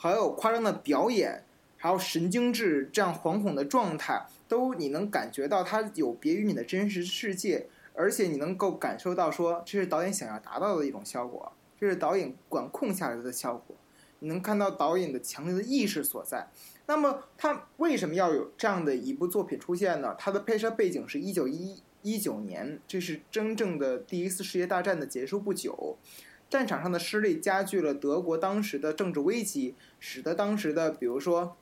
[0.00, 1.44] 还有夸张的表演，
[1.76, 13.76] 还有神经质这样惶恐的状态，都你能感觉到它有别于你的真实世界，而且你能够感受到说这是导演想要达到的一种效果，这是导演管控下来的效果。
[14.20, 16.48] 你能看到导演的强烈的意识所在。
[16.86, 20.16] 那么他为什么要有这样的一部作品出现呢？
[20.18, 25.98] 它的拍摄背景是一九一一九年，这是真正的第一次世界大战的结束不久。
[26.50, 31.56] 战场上的失利加剧了德国当时的政治危机，使得当时的比如说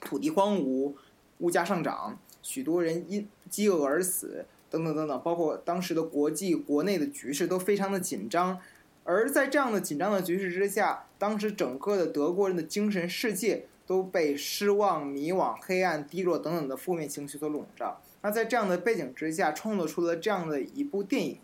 [0.00, 0.94] 土地荒芜、
[1.40, 2.18] 物价上涨，
[2.48, 8.58] 许多人因饥饿而死，等等等等，包括当时的国际国内的局势都非常的紧张。
[9.04, 18.00] 而在这样的紧张的局势之下，当时整个的德国人的精神世界都被失望、迷惘、黑暗、低落等等的负面情绪所笼罩。
[18.22, 21.38] 那在这样的背景之下，创作出了这样的一部电影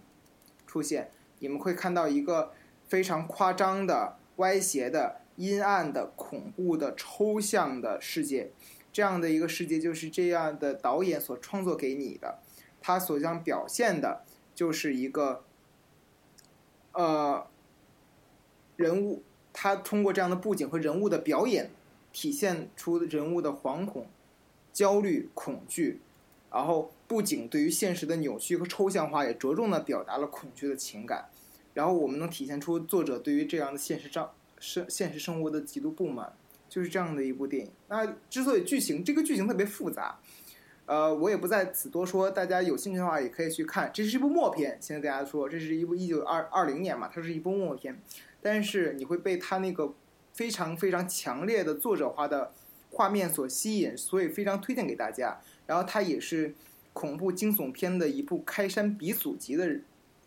[0.67, 2.53] 出现，你们会看到一个。
[2.87, 8.51] 非常夸张的、歪斜的、阴暗的、恐怖的、抽象的世界，
[8.95, 12.39] 这样的一个世界就是这样的导演所创作给你的，
[12.81, 14.23] 他所想表现的
[14.55, 15.43] 就是一个，
[16.93, 17.45] 呃，
[18.77, 21.73] 人物，他通过这样的布景和人物的表演，
[22.13, 24.07] 体现出人物的惶恐、
[24.73, 26.01] 焦虑、恐惧，
[26.53, 31.29] 然后布景对于现实的扭曲和抽象化，也着重的表达了恐惧的情感。
[31.73, 34.31] 然后我们能体现出作者对于这样的现实生
[34.61, 36.33] 生现实生活的极度不满，
[36.75, 37.71] 就是这样的一部电影。
[37.87, 40.19] 那之所以剧情这个剧情特别复杂，
[40.87, 43.89] 呃，我也不在此多说，大家有兴趣的话也可以去看。
[43.95, 48.03] 这是一部默片，先跟大家说，这是一部一九二二零年嘛，它是一部默片，
[48.43, 49.95] 但是你会被它那个
[50.33, 52.53] 非常非常强烈的作者化的
[52.91, 55.39] 画面所吸引，所以非常推荐给大家。
[55.67, 56.53] 然后它也是
[56.93, 59.79] 恐怖惊悚片的一部开山鼻祖级的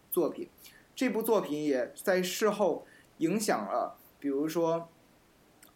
[0.09, 0.47] 作品。
[0.95, 4.87] 这部作品也在事后影响了，比如说，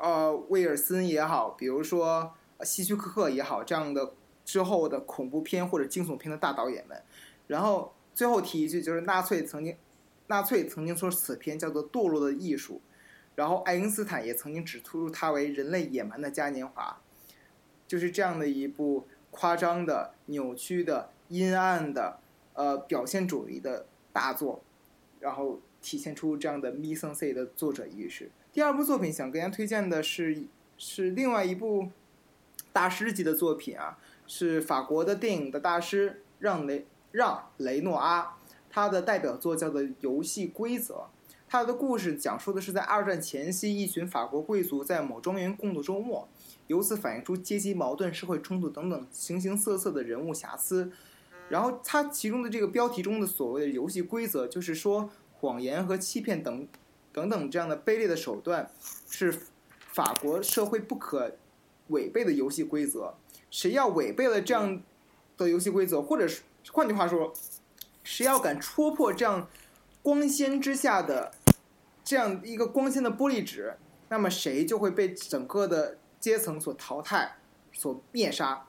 [0.01, 2.33] 呃，威尔森也好，比如说
[2.63, 7.01] 希区柯克也好，这样的之后的恐怖片或者惊悚片的大导演们。
[7.45, 9.77] 然后最后提一句，就是纳粹曾经，
[10.27, 12.81] 纳粹曾经说此片叫做堕落的艺术，
[13.35, 16.99] 然后爱因斯坦也曾经指出它为人类野蛮的嘉年华，
[17.87, 22.19] 就是这样的一部夸张的、扭曲的、阴暗的，
[22.53, 24.63] 呃，表现主义的大作。
[25.19, 28.31] 然后体现出这样的 mise en scène 的作者意识。
[28.53, 30.43] 第二部作品想跟大家推荐的是
[30.77, 31.87] 是另外一部
[32.73, 38.35] 大师级的作品啊，是法国的电影的大师让雷让雷诺阿，
[38.69, 40.95] 他的代表作叫做《游戏规则》。
[41.47, 46.27] 他的故事讲述的是在二战前夕，一群法国贵族在某庄园共度周末，
[46.67, 50.91] 由此反映出阶级矛盾、社会冲突等等形形色色的人物瑕疵。
[51.47, 55.09] 然后它其中的这个标题中的所谓的游戏规则，就是说
[55.39, 56.67] 谎言和欺骗等
[57.13, 58.71] 等等这样的卑劣的手段，
[59.09, 59.31] 是
[59.93, 61.35] 法国社会不可
[61.87, 63.15] 违背的游戏规则。
[63.49, 64.81] 谁要违背了这样
[65.37, 67.33] 的游戏规则，或者是换句话说，
[68.03, 69.49] 谁要敢戳破这样
[70.01, 71.33] 光鲜之下的
[72.03, 73.75] 这样一个光鲜的玻璃纸，
[74.09, 77.37] 那么谁就会被整个的阶层所淘汰、
[77.73, 78.65] 所灭杀。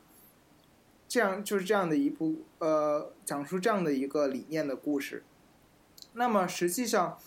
[1.06, 5.22] 这样就是这样的一部呃，讲述这样的一个理念的故事。
[6.14, 7.18] 那么实际上，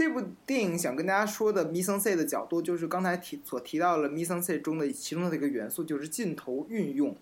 [0.00, 7.14] 这部电影想跟大家说的 mise en scène 的角度，就是刚才提所提到了 mise en scène 中的其中的一个元素，就是镜头运用。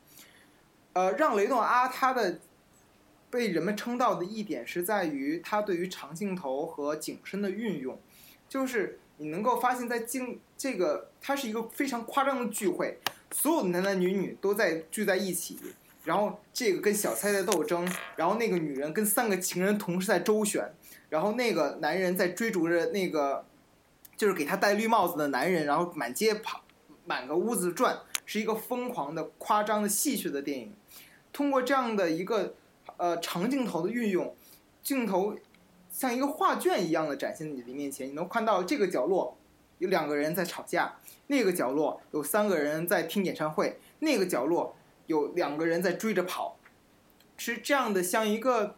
[0.92, 2.38] 呃，让雷诺阿他的
[3.30, 8.00] 被人们称道的一点是在于他对于长镜头和景深的运用，
[8.48, 13.00] 就是你能够发现，在镜这个它是一个非常夸张的聚会，
[13.32, 15.58] 所有的男男女女都在聚在一起，
[16.04, 20.72] 然后这个跟小蔡在斗争，然后那个女人跟三个情人同时在周旋，
[21.08, 23.44] 然后那个男人在追逐着那个
[24.16, 26.62] 就是给他戴绿帽子的男人，然后满街跑，
[27.06, 30.74] 满个屋子转，是一个疯狂的、夸张的、戏谑的电影。
[31.32, 32.54] 通过这样的一个
[32.96, 34.34] 呃长镜头的运用，
[34.82, 35.36] 镜头
[35.90, 39.36] 像一个画卷一样的展现在你的面前，你能看到这个角落
[39.78, 40.96] 有两个人在吵架，
[41.28, 44.74] 那个角落有三个人在听演唱会，那个角落
[45.06, 46.56] 有两个人在追着跑，
[47.36, 48.74] 是这样的，像一个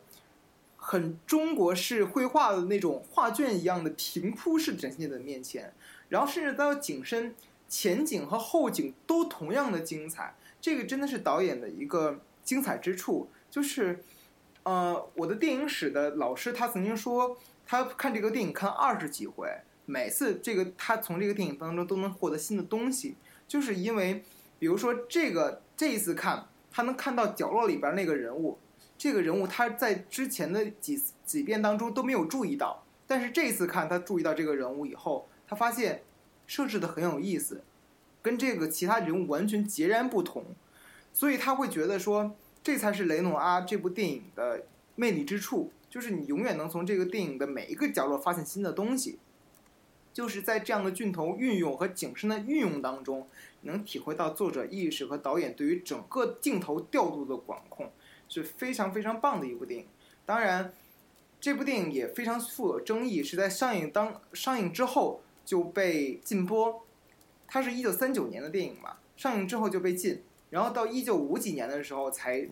[0.90, 5.72] 很中国式绘画的那种画卷一样的平铺式展现在的面前，
[6.08, 7.32] 然后甚至到景深、
[7.68, 14.02] 前景和后景都同样的精彩，这个真的是导演的一个精彩之处，就是。
[14.62, 17.34] 呃，我的电影史的老师他曾经说，
[17.66, 19.48] 他看这个电影看二十几回，
[19.86, 23.16] 每次这个他从这个电影当中都能获得新的东西，
[23.48, 24.22] 就是因为，
[24.58, 28.58] 比如说这个这一次看，他能看到角落里边那个人物，
[29.00, 36.02] 这个人物他在之前的几几遍当中都没有注意到，但是这一次看他注意到这个人物以后，他发现
[36.46, 37.62] 设置的很有意思，
[38.20, 40.44] 跟这个其他人物完全截然不同，
[41.14, 42.36] 所以他会觉得说。
[42.62, 49.18] 这才是雷诺阿这部电影的魅力之处，就是你永远能从这个电影的每一个角落发现新的东西，
[50.12, 53.26] 就是在这样的镜头运用和景深的运用当中，
[53.62, 57.90] 能体会到作者意识和导演对于整个镜头调度的管控，
[58.30, 59.86] 是非常非常棒的一部电影。
[60.24, 60.72] 当然，
[61.40, 66.82] 这部电影也非常富有争议，是在上映当上映之后就被禁播。
[67.46, 70.22] 它是一九三九年的电影嘛，上映之后就被禁。
[70.50, 72.48] 然后到一九五几年的时候才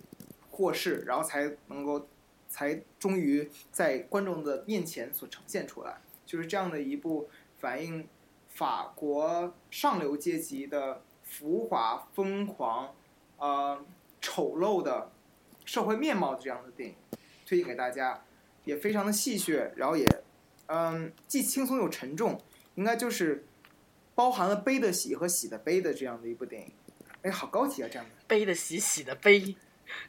[0.51, 2.07] 获释，然后才能够
[2.49, 8.07] 才终于在观众的面前所呈现出来，就是这样的一部反映
[8.49, 12.93] 法国上流阶级的浮华、疯狂、
[13.37, 13.81] 呃
[14.21, 15.11] 丑陋的
[15.68, 16.96] 社会面貌的这样的电影，
[17.44, 18.24] 推荐给大家，
[18.64, 20.07] 也非常的戏谑，然后也
[20.64, 22.40] 嗯既轻松又沉重，
[22.76, 23.44] 应该就是
[24.14, 26.72] 包含了悲的喜和喜的悲的这样的一部电影。
[27.20, 27.88] 哎，好高级啊！
[27.92, 29.54] 这样的悲的喜，喜的悲，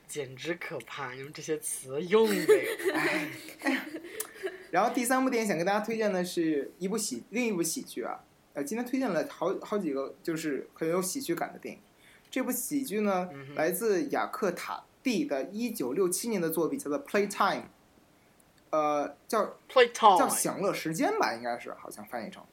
[0.08, 1.12] 简直可怕！
[1.12, 2.54] 你们这些词用的，
[2.96, 3.30] 哎，
[3.64, 3.86] 哎呀。
[4.72, 8.24] 然后第三部电影想跟大家推荐的是一部喜，另一部喜剧啊。
[8.54, 11.82] 呃，今天推荐了好好几个，就是很有喜剧感的电影。
[12.32, 17.62] 这部喜剧呢，来自雅克塔蒂的一九六七年的作品，叫做《Playtime》，
[18.70, 22.44] 呃，叫 Playtime，叫享乐时间吧，应该是，好像翻译成。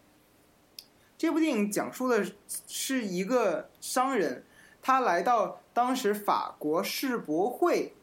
[1.19, 2.25] 这部电影讲述的
[2.69, 4.45] 是一个商人，
[4.83, 7.95] 他来到当时法国世博会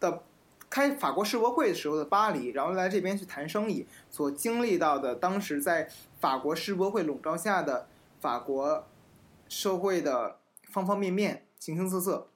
[0.00, 0.22] 的
[0.68, 7.86] 开法国世博会的时候的巴黎，然后来这边去谈生意，所经历到的当时在法国世博会笼罩下的
[8.20, 8.84] 法国
[9.48, 12.28] 社会的方方面面、形形色色。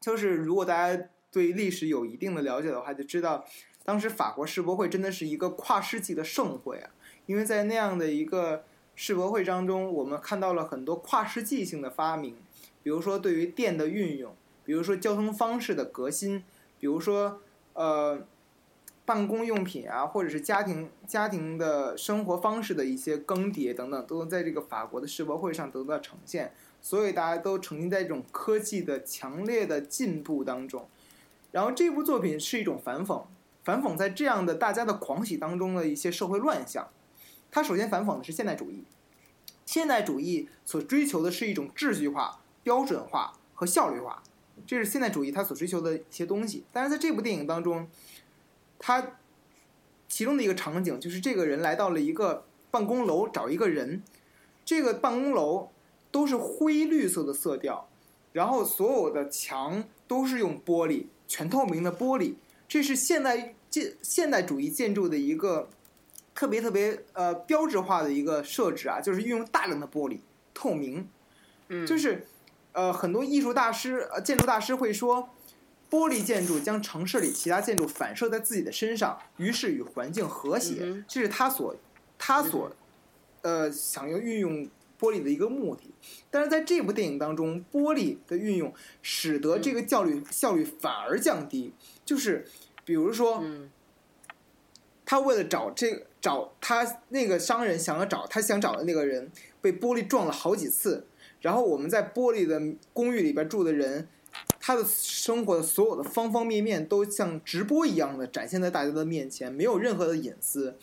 [0.00, 3.44] 就是如果大家对历史有一定的了解的话，就知道
[3.84, 6.90] 当时法国世博会真的是一个跨世纪的盛会啊，
[7.26, 8.64] 因为在那样的一个。
[9.00, 12.34] 世博会当中，我们看到了很多跨世纪性的发明，
[12.82, 14.34] 比如说对于电的运用，
[14.64, 16.42] 比如说交通方式的革新，
[16.80, 17.40] 比如说
[17.74, 18.26] 呃
[19.04, 26.52] 办公用品啊，或者是家庭家庭的生活方式的一些更迭等等，都能在这个法国的世博会上得到呈现。
[26.80, 30.88] 所以大家都沉浸在这种科技的强烈的进步当中。
[31.50, 33.24] 然后这部作品是一种反讽，
[33.64, 36.88] 反讽在这样的大家的狂喜当中的一些社会乱象。
[37.50, 38.84] 它首先反讽的是现代主义，
[39.64, 44.22] 现代主义所追求的是一种秩序化、标准化和效率化，
[44.66, 46.64] 这是现代主义它所追求的一些东西。
[46.72, 47.88] 但是在这部电影当中，
[48.78, 49.12] 它
[50.06, 54.02] 其中的一个场景就是这个人来到了一个办公楼找一个人，
[54.64, 55.70] 这个办公楼
[56.10, 57.88] 都是灰绿色的色调，
[58.32, 62.34] 然后所有的墙都是用玻璃，全透明的玻璃，
[62.66, 65.68] 这是现代建现代主义建筑的一个
[66.34, 70.18] 特别特别呃标志化的一个设置啊，就是运用大量的玻璃
[70.54, 71.08] 透明，
[71.68, 72.26] 嗯，就是
[72.72, 75.30] 呃很多艺术大师呃建筑大师会说。
[75.90, 81.02] 玻璃建筑将城市里其他建筑反射在自己的身上，于是与环境和谐。
[81.08, 81.74] 这是他所
[82.18, 82.70] 他所
[83.40, 84.68] 呃想要运用
[84.98, 85.90] 玻璃的一个目的。
[86.30, 88.72] 但是在这部电影当中，玻璃的运用
[89.02, 91.72] 使得这个效率效率反而降低。
[92.04, 92.46] 就是
[92.84, 93.70] 比如说，嗯
[95.04, 99.32] 他为了找这个找他那个商人想要找他想找的那个人，
[99.62, 101.06] 被玻璃撞了好几次。
[101.40, 102.60] 然后我们在玻璃的
[102.92, 104.06] 公寓里边住的人，
[104.60, 110.76] 他的生活的所有的方方面面都像直播一样的展现在大家的面前，没有任何的隐私。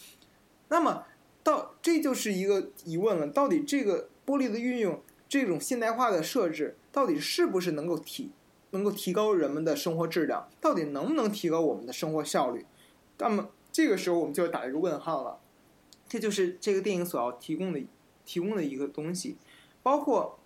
[0.70, 1.04] 那么
[1.46, 8.32] 到这就是一个疑问了：到底这个玻璃的运用，这种现代化的设置，到底是不是能够提
[8.72, 10.50] 能够提高人们的生活质量？
[10.60, 12.66] 到底能不能提高我们的生活效率？
[13.20, 15.40] 那么这个时候我们就要打一个问号了。
[16.10, 17.80] 这就是这个电影所要提供的
[18.26, 19.38] 提供的一个东西，
[19.84, 20.40] 包括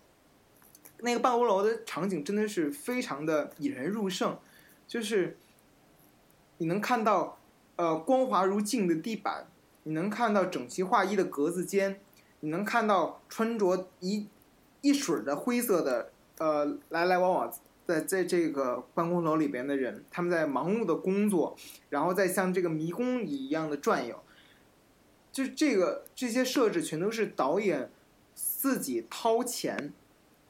[0.99, 4.37] 那个办公楼的场景真的是非常的引人入胜，
[4.85, 5.37] 就是
[6.57, 7.39] 你能看到
[7.77, 9.47] 呃光滑如镜的地板，
[9.89, 11.99] 你能看到整齐划一的格子间，
[12.41, 14.27] 你能看到穿着一
[14.81, 17.51] 一水的灰色的呃来来往往
[17.87, 21.57] 在在这个办公楼里边的人，他们在忙碌的工作，
[21.89, 24.21] 然后再像这个迷宫一样的转悠，
[25.31, 27.89] 就这个这些设置全都是导演
[28.35, 29.91] 自己掏钱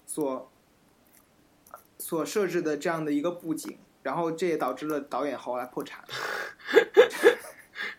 [0.06, 0.52] 所
[1.98, 6.04] 所设置的这样的一个布景，然后这也导致了导演后来破产。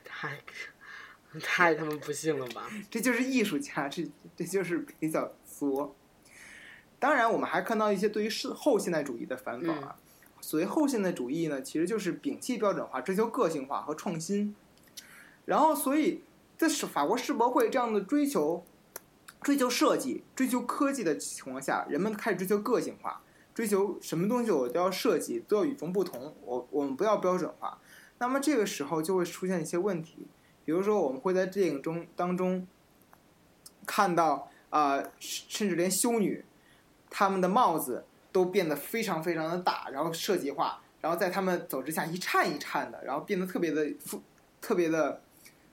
[0.04, 0.36] 太
[1.40, 2.68] 太他妈不幸了吧？
[2.90, 5.94] 这就是艺术家，这这就是比较作。
[6.98, 9.96] 当然，我们还看到一些对于是后现代主义的反讽啊。
[10.40, 14.54] 所谓后现代主义呢，其实就是摒弃标准化，追求个性化和创新。
[15.44, 16.22] 然后，所以
[16.56, 18.64] 在是法国世博会这样的追求、
[19.42, 23.22] 追求设计、追求科技的情况下，人们开始追求个性化，
[23.54, 27.78] 追求什么东西我都要设计，都要与众不同，我我们不要标准化。
[28.18, 30.26] 那么这个时候就会出现一些问题，
[30.64, 32.66] 比如说我们会在电影中当中
[33.86, 36.44] 看到啊、呃甚至连修女，
[37.10, 43.90] 她们的帽子都变得非常非常的大，然后设计化，然后在她们走之下一颤一颤的，然后变得特别的
[44.60, 45.20] 特别的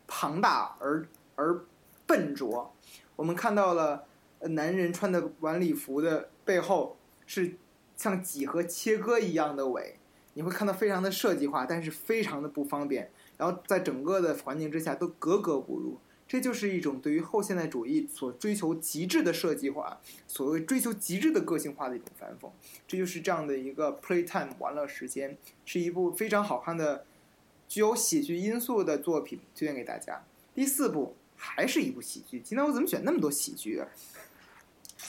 [0.08, 1.64] 庞大而而
[2.06, 2.74] 笨拙。
[3.16, 4.06] 我们看到了
[4.40, 7.56] 男人穿的晚礼服的背后是
[7.96, 10.00] 像几何切割一样的尾，
[10.34, 13.12] 你会看到非常的设计化，但是非常的不方便。
[13.38, 22.50] 然后在整个的环境之下都格格不入，这就是一种对于后现代主义所追求极致的设计化，所谓追求极致的个性化的一种反讽。
[22.88, 27.06] 这就是这样的一个 playtime 玩乐时间，是一部非常好看的、
[27.68, 30.24] 具有喜剧因素的作品，推荐给大家。
[30.54, 33.88] 第四部还是一部喜剧，今天我怎么选那么多喜剧啊？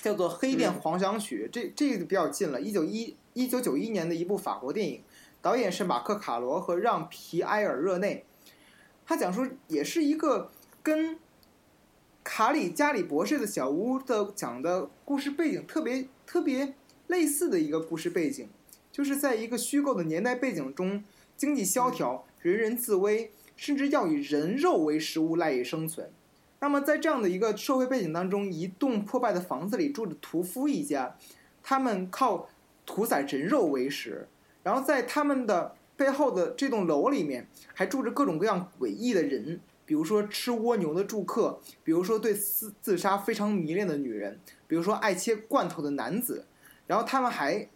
[0.03, 5.01] 叫做《黑店狂想曲》，这这个比较近了，一九一一九九一年的一部法国电影，
[5.41, 8.25] 导演是马克·卡罗和让·皮埃尔·热内。
[9.07, 10.51] 他讲述也是一个
[10.83, 11.19] 跟
[12.23, 16.75] 卡里加里博士的小屋的讲的故事背景特别特别
[17.07, 18.49] 类似的一个故事背景，
[18.93, 21.03] 就是在一个虚构的年代背景中，
[21.37, 26.11] 经济萧条，人人自危，甚至要以人肉为食物赖以生存。
[26.61, 31.17] 那么在这样的一个社会背景当中，一栋破败的房子里住着屠夫一家，
[31.63, 32.51] 他们靠
[32.85, 34.29] 屠宰人肉为食，
[34.63, 46.47] 然后在他们的背后的这栋楼里面还住着各种各样诡异的人，比如说吃蜗牛的住客，比如说对自自杀非常迷恋的女人，比如说爱切罐头的男子，
[46.87, 47.69] 然后他们还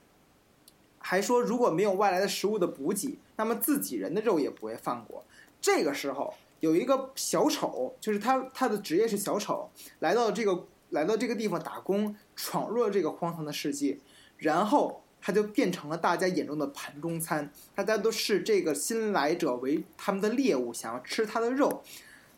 [0.99, 5.25] 还说如果没有外来的食物的补给，那么自己人的肉也不会放过。
[5.61, 9.71] 这个时候有一个小丑，就是他他的职业是小丑，
[10.01, 13.99] 来到这个来到这个地方打工，闯入了这个荒唐的世界，
[14.37, 21.83] 然后他就变成了大家眼中的盘中餐，大家都视这个新来者为他们的猎物，想要吃他的肉。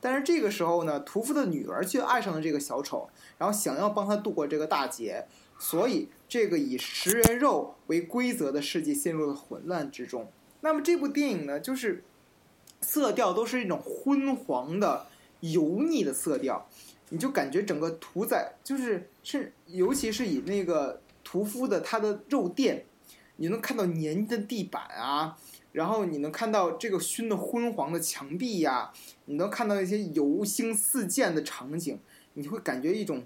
[0.01, 3.09] 但是这个时候呢，屠夫的女儿却爱上了这个小丑，
[3.39, 5.25] 然后想要帮他度过这个大劫，
[5.59, 10.31] 所以这个以食人肉为规则的世界陷入了混乱之中。
[10.61, 12.05] 那么这部电影呢，就是
[12.83, 15.07] 色调都是一种昏黄的、
[15.41, 16.69] 油腻的色调，
[17.09, 21.01] 你就感觉整个屠宰就是是，尤其是以那个
[21.35, 22.85] 屠夫的他的肉店，
[23.39, 25.37] 你能看到粘的地板啊，
[25.73, 28.93] 然后你能看到这个熏的昏黄的墙壁呀、
[29.25, 31.99] 你能看到一些油星四溅的场景，
[32.35, 33.25] 你会感觉一种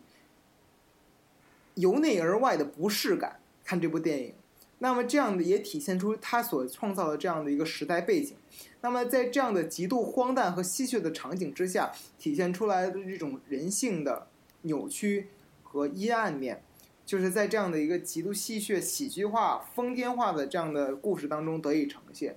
[1.74, 3.40] 由内而外的不适感。
[3.62, 4.34] 看这部电影，
[4.78, 8.34] 那么这样的也体现出他所创造的这样的一个时代背景。
[8.80, 14.28] 那么在这样的极度荒诞和戏谑的场景之下，体现出来的这种人性的
[14.62, 15.28] 扭曲
[15.62, 16.62] 和阴暗面，
[17.08, 22.36] 就是在这样的一个极度戏谑、喜剧化、疯癫化的这样的故事当中得以呈现。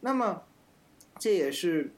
[0.00, 0.44] 那么
[1.18, 1.92] 这也是，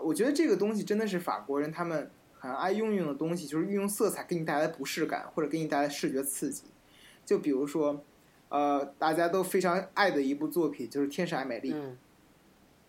[0.00, 6.66] 我觉得这个东西真的是法国人他们很爱运用的东西，就是运用色彩给你带来不适感，或者给你带来视觉刺激。
[7.26, 8.04] 就比如说，
[8.48, 11.72] 呃，大家都非常爱的一部作品就是《天使爱美丽》。
[11.74, 11.98] 嗯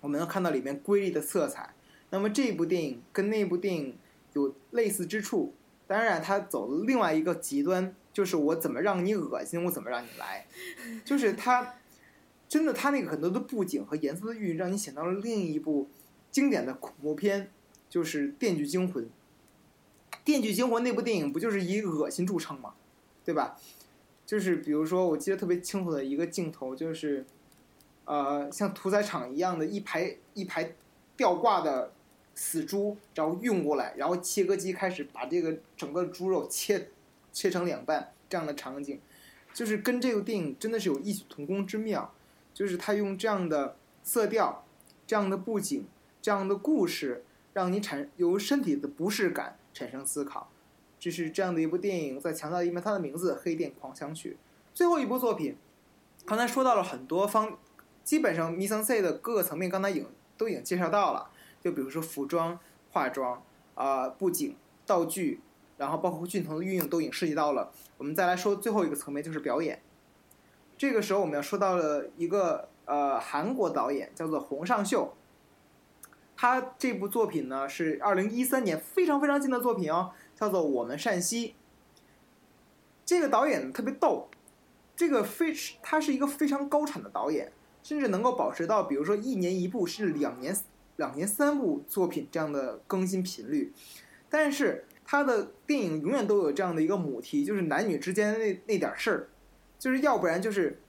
[0.01, 1.76] 我们能看到里面瑰丽的色彩。
[2.09, 3.95] 那么这部电影跟那部电影
[4.34, 5.53] 有类似之处，
[5.86, 10.45] 当然它走了另外一个极端，就是我怎么让你恶心，我怎么让你来，
[11.05, 11.76] 就是 他
[12.47, 15.89] 真的他那个很多的布景和颜色的运用，让你想到了另一部
[16.32, 17.51] 经典的恐怖片，
[17.89, 19.05] 就是《电锯惊魂》。
[20.24, 22.74] 《电锯惊魂》那部电影不就是以恶心著称吗？
[23.24, 23.57] 对吧？
[24.26, 27.26] 就是比如说，我记得特别清楚的一个镜头，就是。
[28.03, 30.74] 呃，像屠宰场一样的一排一排
[31.16, 31.93] 吊挂的
[32.34, 36.89] 死猪，然后运过来，然后切割机开始把这个整个猪肉切
[37.32, 38.99] 切成两半，这样的场景，
[39.53, 42.13] 就是跟这个电影真的是有异曲同工之妙，
[42.53, 44.65] 就是他用这样的色调、
[45.05, 45.86] 这样的布景、
[46.21, 47.23] 这样的故事，
[47.53, 50.49] 让你产由身体的不适感产生思考。
[50.99, 54.32] 这是这样的一部电影，在强调一遍它的名字《黑店狂想曲》。
[54.73, 55.57] 最后一部作品，
[56.25, 57.57] 刚才说到了很多方。
[58.03, 61.29] 基本上 m i s n C 的各个层面，刚才已经都已经介绍到了。
[61.61, 62.59] 就比如说服装、
[62.89, 63.43] 化妆、
[63.75, 64.55] 啊布景、
[64.88, 65.39] 道具，
[65.82, 67.71] 然后包括镜头的运用，都已经涉及到了。
[67.97, 69.82] 我们再来说最后一个层面，就是表演。
[70.77, 75.15] 这个时候我们要说到了一个呃韩国导演，叫做洪尚秀。
[76.38, 81.47] 他这部作品呢是二零一三年非常非常近的作品哦，叫做《我们善西》。
[83.03, 84.29] 这个导演特别逗，
[84.95, 85.51] 这个非
[85.82, 87.51] 他是一个非常高产的导演。
[87.84, 90.55] 甚至能够保持到，比如说一年一部，甚至两年
[90.97, 93.73] 两年三部作品这样的更新频率。
[94.29, 99.30] 但是他的电影永远都有这样的一个母题，就是男女之间那那点事儿，
[99.78, 100.80] 就是要不然就是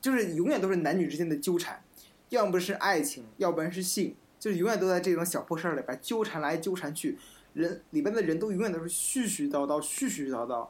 [0.00, 1.82] 就是永远都是男女之间的纠缠，
[2.28, 7.18] 要不是爱情，要不然是性，就是永远都在这种小破事儿里边纠缠来纠缠去，
[7.54, 10.68] 人里边的人都永远都是絮絮叨叨，絮絮叨叨，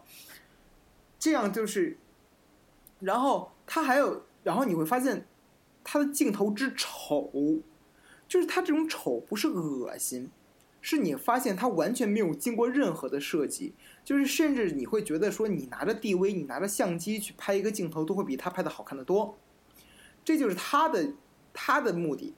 [1.19, 1.97] 这样就是，
[3.01, 4.25] 然后他还有。
[4.45, 5.27] 然后你会发现，
[5.85, 7.31] 他的镜头之丑，
[8.27, 10.31] 就是他这种丑不是恶心，
[10.91, 19.37] 是你发现他完全没有经过任何的设计，就是甚至你会觉得说，你拿着 DV，你拿着相机去拍一个镜头，都会比他拍的好看的多。
[20.25, 21.13] 这就是他的
[21.53, 22.35] 他的目的，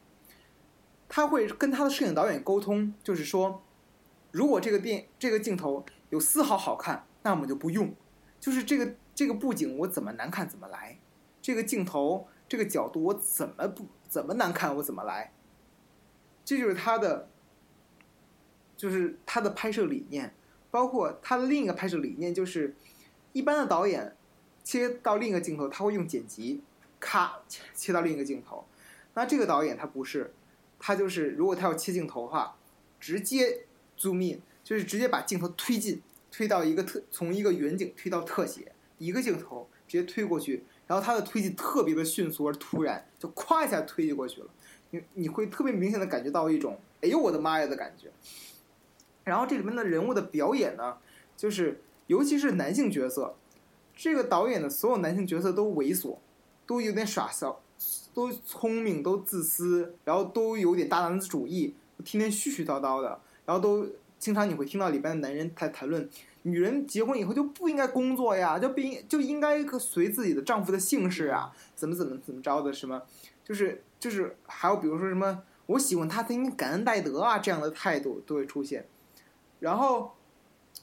[1.09, 3.63] 他会跟他的摄影导演沟通，就是说，
[4.33, 7.95] 如果这个电这个镜头有丝毫好看，那我们就不用，
[8.41, 10.99] 就是这个这个布景我怎么难看怎么来。
[11.41, 15.33] 这个镜头，这个角度，我怎么不怎么难看，我怎么来？
[16.45, 17.29] 这就是他的，
[18.81, 20.33] 就是他的拍摄理念，
[20.71, 22.75] 包括他的另一个拍摄理念，就是
[23.35, 24.17] 一般的导演
[24.65, 26.63] 切到另一个镜头，他会用剪辑，
[26.99, 27.43] 咔
[27.75, 28.65] 切到另一个镜头。
[29.13, 30.33] 那这个导演他不是，
[30.79, 32.57] 他就是如果他要切镜头的话，
[32.99, 33.67] 直接
[33.99, 36.01] zoom in，就是直接把镜头推进，
[36.31, 40.65] 推到一个特从一个远景推到特写，一个镜头直接推过去。
[40.87, 44.49] 然后他的推进特别的迅速而突然，就咵一下推进过去了，
[44.89, 48.11] 你你会特别明显的感觉到一种“哎呦我的妈呀”的感觉。
[49.31, 50.97] 然后这里面的人物的表演呢，
[51.37, 53.37] 就是尤其是男性角色，
[53.95, 56.17] 这个导演的所有男性角色都猥琐，
[56.67, 57.61] 都有点耍笑，
[58.13, 63.87] 都聪明，都自私，然后都有点大男子主义，天天絮絮叨叨的，然后都
[64.19, 66.11] 经常你会听到里边的男人在谈论。
[66.43, 73.01] 女人结婚以后就不应该工作呀，就不应就应该随自己的丈夫的姓氏啊，怎么怎么怎么着的什么，
[73.45, 78.89] 就是就是还有比如说什么我喜欢他，他应该感恩戴德啊这样的态度都会出现。
[79.61, 80.13] 然后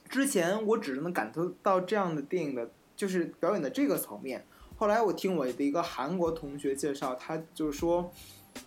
[0.08, 4.46] 之前我只是能感受到这样的电影的，就是表演的这个层面。
[4.78, 8.12] 后来我听我的一个韩国同学介绍，他就是说，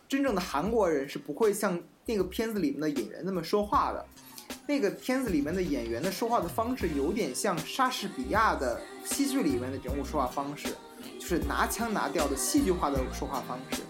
[0.09, 4.05] 真正的韩国人是不会像那个片子里面的演员那么说话的。
[4.67, 10.69] 那个片子里面的演员的说话的方式有点像莎士比亚的戏剧里面的人物说话方式，
[11.19, 13.83] 就是拿腔拿调的戏剧化的说话方式。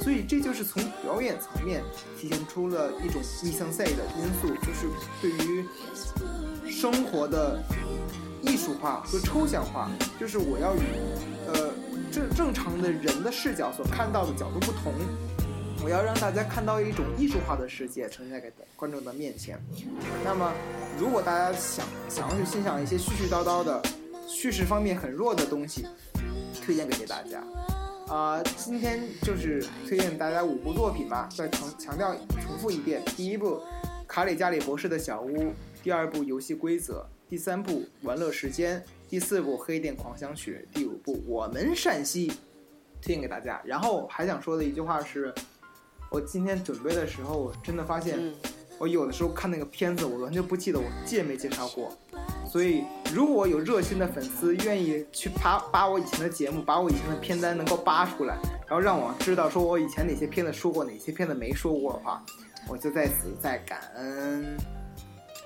[0.00, 1.82] 所以这就是从表演层面
[2.18, 4.88] 体现出了一种 mise en scène 的因素，就是
[5.20, 5.64] 对于
[6.70, 7.62] 生活的
[8.42, 10.80] 艺术化和抽象化，就是我要与
[11.46, 11.70] 呃
[12.10, 14.92] 正正常的人的视角所看到的角度不同。
[15.84, 19.60] 我要让大家看到一种艺术化的世界呈现给观众的面前。
[20.24, 20.52] 那么，
[20.96, 23.82] 如果大家想想要去欣赏一些絮絮叨叨的
[24.28, 25.84] 叙事方面很弱的东西，
[26.64, 27.42] 推荐给大家。
[28.08, 33.56] 啊、今天就是推荐大家五部作品嘛，再强强调重复一遍：第一部
[34.06, 35.44] 《卡里加里博士的小屋》，
[35.82, 37.72] 第二部《游戏规则》，第三部
[38.02, 42.28] 《玩乐时间》，第四部《黑店狂想曲》，第五部《我们陕西》，
[43.00, 43.60] 推荐给大家。
[43.64, 45.32] 然后还想说的一句话是，
[46.10, 48.32] 我今天准备的时候，我真的发现。
[48.78, 51.96] 我有的时候看那个片子，我完全不记得我介没介绍过。
[52.52, 52.84] 所以
[53.14, 58.36] 如果有热心的粉丝愿意去扒扒我以前的节目，把我以前的片单能够扒出来，
[58.68, 62.22] 然后让我知道说我以前哪些片子说过，哪些片子没说过的话，
[62.68, 64.54] 我就在此再感恩。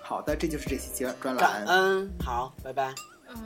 [0.03, 1.49] 好的，这就是这期节专栏。
[1.49, 2.93] 感恩，好，拜拜。
[3.29, 3.37] 嗯，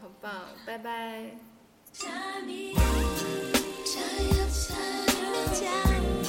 [0.00, 0.32] 好棒，
[0.64, 1.24] 拜拜。
[1.92, 2.08] 加
[2.46, 2.74] 油
[3.84, 4.32] 加油
[5.52, 5.66] 加
[5.98, 6.21] 油